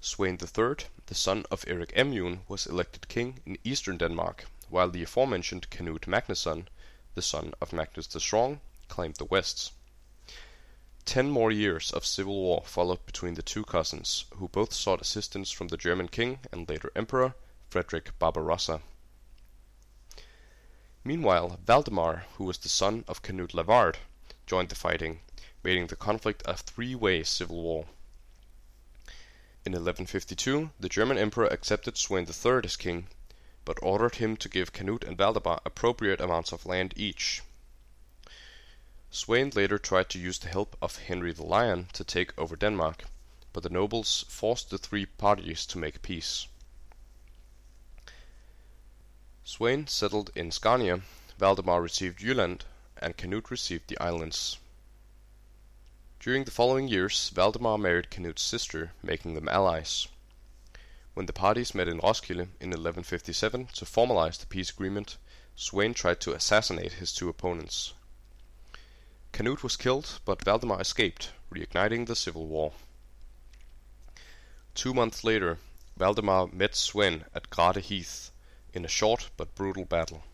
Sweyn 0.00 0.38
III, 0.40 0.86
the 1.06 1.14
son 1.14 1.44
of 1.50 1.64
Eric 1.66 1.92
Emune, 1.94 2.40
was 2.48 2.66
elected 2.66 3.08
king 3.08 3.40
in 3.46 3.58
eastern 3.64 3.96
Denmark, 3.96 4.44
while 4.68 4.90
the 4.90 5.02
aforementioned 5.02 5.70
Canute 5.70 6.06
Magnusson, 6.06 6.68
the 7.14 7.22
son 7.22 7.54
of 7.60 7.72
Magnus 7.72 8.06
the 8.06 8.20
Strong, 8.20 8.60
claimed 8.88 9.16
the 9.16 9.24
west. 9.24 9.72
Ten 11.06 11.30
more 11.30 11.50
years 11.50 11.92
of 11.92 12.04
civil 12.04 12.34
war 12.34 12.62
followed 12.66 13.06
between 13.06 13.34
the 13.34 13.42
two 13.42 13.64
cousins, 13.64 14.26
who 14.36 14.48
both 14.48 14.72
sought 14.72 15.00
assistance 15.00 15.50
from 15.50 15.68
the 15.68 15.76
German 15.76 16.08
king 16.08 16.40
and 16.52 16.68
later 16.68 16.90
emperor, 16.94 17.34
Frederick 17.70 18.18
Barbarossa. 18.18 18.82
Meanwhile, 21.04 21.60
Valdemar, 21.64 22.26
who 22.36 22.44
was 22.44 22.58
the 22.58 22.68
son 22.68 23.04
of 23.06 23.22
Canute 23.22 23.54
Lavard, 23.54 23.96
joined 24.46 24.68
the 24.68 24.74
fighting, 24.74 25.20
making 25.62 25.86
the 25.86 25.96
conflict 25.96 26.42
a 26.44 26.56
three-way 26.56 27.22
civil 27.22 27.62
war. 27.62 27.86
In 29.66 29.72
1152 29.72 30.70
the 30.78 30.88
German 30.88 31.18
emperor 31.18 31.48
accepted 31.48 31.96
Sweyn 31.96 32.24
III 32.28 32.60
as 32.62 32.76
king, 32.76 33.08
but 33.64 33.80
ordered 33.82 34.14
him 34.14 34.36
to 34.36 34.48
give 34.48 34.72
Canute 34.72 35.02
and 35.02 35.18
Valdemar 35.18 35.60
appropriate 35.64 36.20
amounts 36.20 36.52
of 36.52 36.66
land 36.66 36.94
each. 36.94 37.42
Sweyn 39.10 39.50
later 39.56 39.76
tried 39.76 40.08
to 40.10 40.20
use 40.20 40.38
the 40.38 40.50
help 40.50 40.76
of 40.80 40.98
Henry 40.98 41.32
the 41.32 41.42
Lion 41.42 41.88
to 41.94 42.04
take 42.04 42.32
over 42.38 42.54
Denmark, 42.54 43.06
but 43.52 43.64
the 43.64 43.68
nobles 43.68 44.24
forced 44.28 44.70
the 44.70 44.78
three 44.78 45.04
parties 45.04 45.66
to 45.66 45.78
make 45.78 46.00
peace. 46.00 46.46
Sweyn 49.44 49.88
settled 49.88 50.30
in 50.36 50.52
Scania, 50.52 51.02
Valdemar 51.38 51.82
received 51.82 52.20
Jylland, 52.20 52.64
and 52.98 53.16
Canute 53.16 53.50
received 53.50 53.88
the 53.88 53.98
islands. 53.98 54.58
During 56.18 56.44
the 56.44 56.50
following 56.50 56.88
years 56.88 57.28
Valdemar 57.30 57.78
married 57.78 58.10
Canute's 58.10 58.42
sister, 58.42 58.92
making 59.02 59.34
them 59.34 59.48
allies. 59.48 60.08
When 61.14 61.26
the 61.26 61.32
parties 61.32 61.74
met 61.74 61.88
in 61.88 61.98
Roskilde 61.98 62.48
in 62.60 62.70
1157 62.70 63.66
to 63.74 63.84
formalize 63.84 64.38
the 64.38 64.46
peace 64.46 64.70
agreement, 64.70 65.18
Sweyn 65.56 65.94
tried 65.94 66.20
to 66.20 66.32
assassinate 66.32 66.94
his 66.94 67.12
two 67.12 67.28
opponents. 67.28 67.92
Canute 69.32 69.62
was 69.62 69.76
killed, 69.76 70.20
but 70.24 70.42
Valdemar 70.42 70.80
escaped, 70.80 71.32
reigniting 71.50 72.06
the 72.06 72.16
civil 72.16 72.46
war. 72.46 72.72
Two 74.74 74.92
months 74.92 75.24
later, 75.24 75.58
Valdemar 75.96 76.48
met 76.48 76.74
Sweyn 76.74 77.24
at 77.34 77.50
Grathe 77.50 77.82
Heath, 77.82 78.30
in 78.72 78.84
a 78.84 78.88
short 78.88 79.30
but 79.36 79.54
brutal 79.54 79.84
battle. 79.84 80.24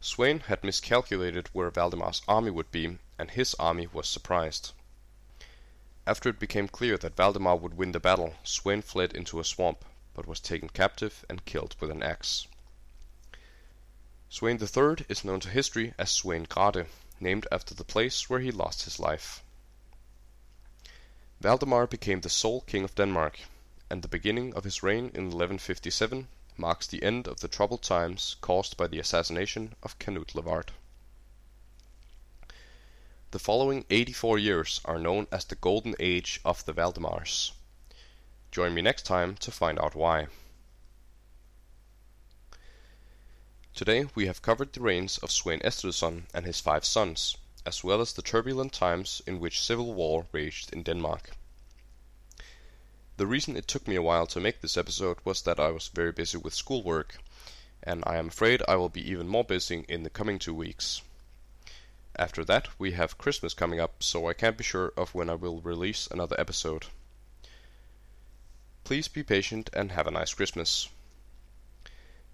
Sweyn 0.00 0.42
had 0.42 0.62
miscalculated 0.62 1.48
where 1.52 1.70
Valdemar's 1.70 2.22
army 2.28 2.50
would 2.50 2.70
be, 2.70 2.98
and 3.18 3.32
his 3.32 3.54
army 3.58 3.86
was 3.86 4.08
surprised. 4.08 4.72
After 6.06 6.28
it 6.28 6.38
became 6.38 6.68
clear 6.68 6.96
that 6.96 7.16
Valdemar 7.16 7.56
would 7.56 7.74
win 7.74 7.92
the 7.92 8.00
battle, 8.00 8.36
Sweyn 8.44 8.82
fled 8.82 9.12
into 9.12 9.40
a 9.40 9.44
swamp, 9.44 9.84
but 10.14 10.26
was 10.26 10.40
taken 10.40 10.68
captive 10.68 11.24
and 11.28 11.44
killed 11.44 11.76
with 11.80 11.90
an 11.90 12.02
axe. 12.02 12.46
Sweyn 14.30 14.60
III 14.60 15.04
is 15.08 15.24
known 15.24 15.40
to 15.40 15.50
history 15.50 15.94
as 15.98 16.10
Sweyn 16.10 16.46
Grathe, 16.48 16.86
named 17.20 17.46
after 17.50 17.74
the 17.74 17.84
place 17.84 18.30
where 18.30 18.40
he 18.40 18.50
lost 18.50 18.84
his 18.84 18.98
life. 18.98 19.42
Valdemar 21.40 21.86
became 21.86 22.20
the 22.20 22.28
sole 22.30 22.62
king 22.62 22.84
of 22.84 22.94
Denmark, 22.94 23.40
and 23.90 24.02
the 24.02 24.08
beginning 24.08 24.54
of 24.54 24.64
his 24.64 24.82
reign 24.82 25.10
in 25.14 25.30
1157 25.30 26.28
marks 26.56 26.86
the 26.86 27.02
end 27.02 27.28
of 27.28 27.40
the 27.40 27.48
troubled 27.48 27.82
times 27.82 28.36
caused 28.40 28.76
by 28.76 28.86
the 28.86 28.98
assassination 28.98 29.74
of 29.82 29.98
Canute 29.98 30.34
Lavard. 30.34 30.72
The 33.30 33.38
following 33.38 33.84
84 33.90 34.38
years 34.38 34.80
are 34.86 34.98
known 34.98 35.26
as 35.30 35.44
the 35.44 35.54
Golden 35.54 35.94
Age 36.00 36.40
of 36.46 36.64
the 36.64 36.72
Valdemars. 36.72 37.52
Join 38.50 38.72
me 38.72 38.80
next 38.80 39.02
time 39.02 39.36
to 39.36 39.50
find 39.50 39.78
out 39.78 39.94
why. 39.94 40.28
Today 43.74 44.06
we 44.14 44.26
have 44.28 44.40
covered 44.40 44.72
the 44.72 44.80
reigns 44.80 45.18
of 45.18 45.28
Sweyn 45.28 45.60
Estridsson 45.60 46.22
and 46.32 46.46
his 46.46 46.58
five 46.58 46.86
sons, 46.86 47.36
as 47.66 47.84
well 47.84 48.00
as 48.00 48.14
the 48.14 48.22
turbulent 48.22 48.72
times 48.72 49.20
in 49.26 49.40
which 49.40 49.60
civil 49.60 49.92
war 49.92 50.26
raged 50.32 50.72
in 50.72 50.82
Denmark. 50.82 51.32
The 53.18 53.26
reason 53.26 53.58
it 53.58 53.68
took 53.68 53.86
me 53.86 53.96
a 53.96 54.00
while 54.00 54.26
to 54.26 54.40
make 54.40 54.62
this 54.62 54.78
episode 54.78 55.18
was 55.22 55.42
that 55.42 55.60
I 55.60 55.68
was 55.68 55.88
very 55.88 56.12
busy 56.12 56.38
with 56.38 56.54
schoolwork, 56.54 57.18
and 57.82 58.02
I 58.06 58.16
am 58.16 58.28
afraid 58.28 58.62
I 58.66 58.76
will 58.76 58.88
be 58.88 59.06
even 59.06 59.28
more 59.28 59.44
busy 59.44 59.84
in 59.86 60.02
the 60.02 60.08
coming 60.08 60.38
two 60.38 60.54
weeks. 60.54 61.02
After 62.18 62.44
that, 62.46 62.68
we 62.80 62.92
have 62.92 63.16
Christmas 63.16 63.54
coming 63.54 63.78
up, 63.78 64.02
so 64.02 64.28
I 64.28 64.32
can't 64.32 64.56
be 64.56 64.64
sure 64.64 64.92
of 64.96 65.14
when 65.14 65.30
I 65.30 65.34
will 65.34 65.60
release 65.60 66.08
another 66.10 66.34
episode. 66.38 66.86
Please 68.82 69.06
be 69.06 69.22
patient 69.22 69.70
and 69.72 69.92
have 69.92 70.08
a 70.08 70.10
nice 70.10 70.34
Christmas. 70.34 70.88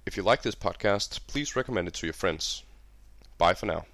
If 0.06 0.16
you 0.16 0.22
like 0.22 0.40
this 0.40 0.54
podcast, 0.54 1.20
please 1.26 1.54
recommend 1.54 1.88
it 1.88 1.94
to 1.94 2.06
your 2.06 2.14
friends. 2.14 2.62
Bye 3.36 3.54
for 3.54 3.66
now. 3.66 3.84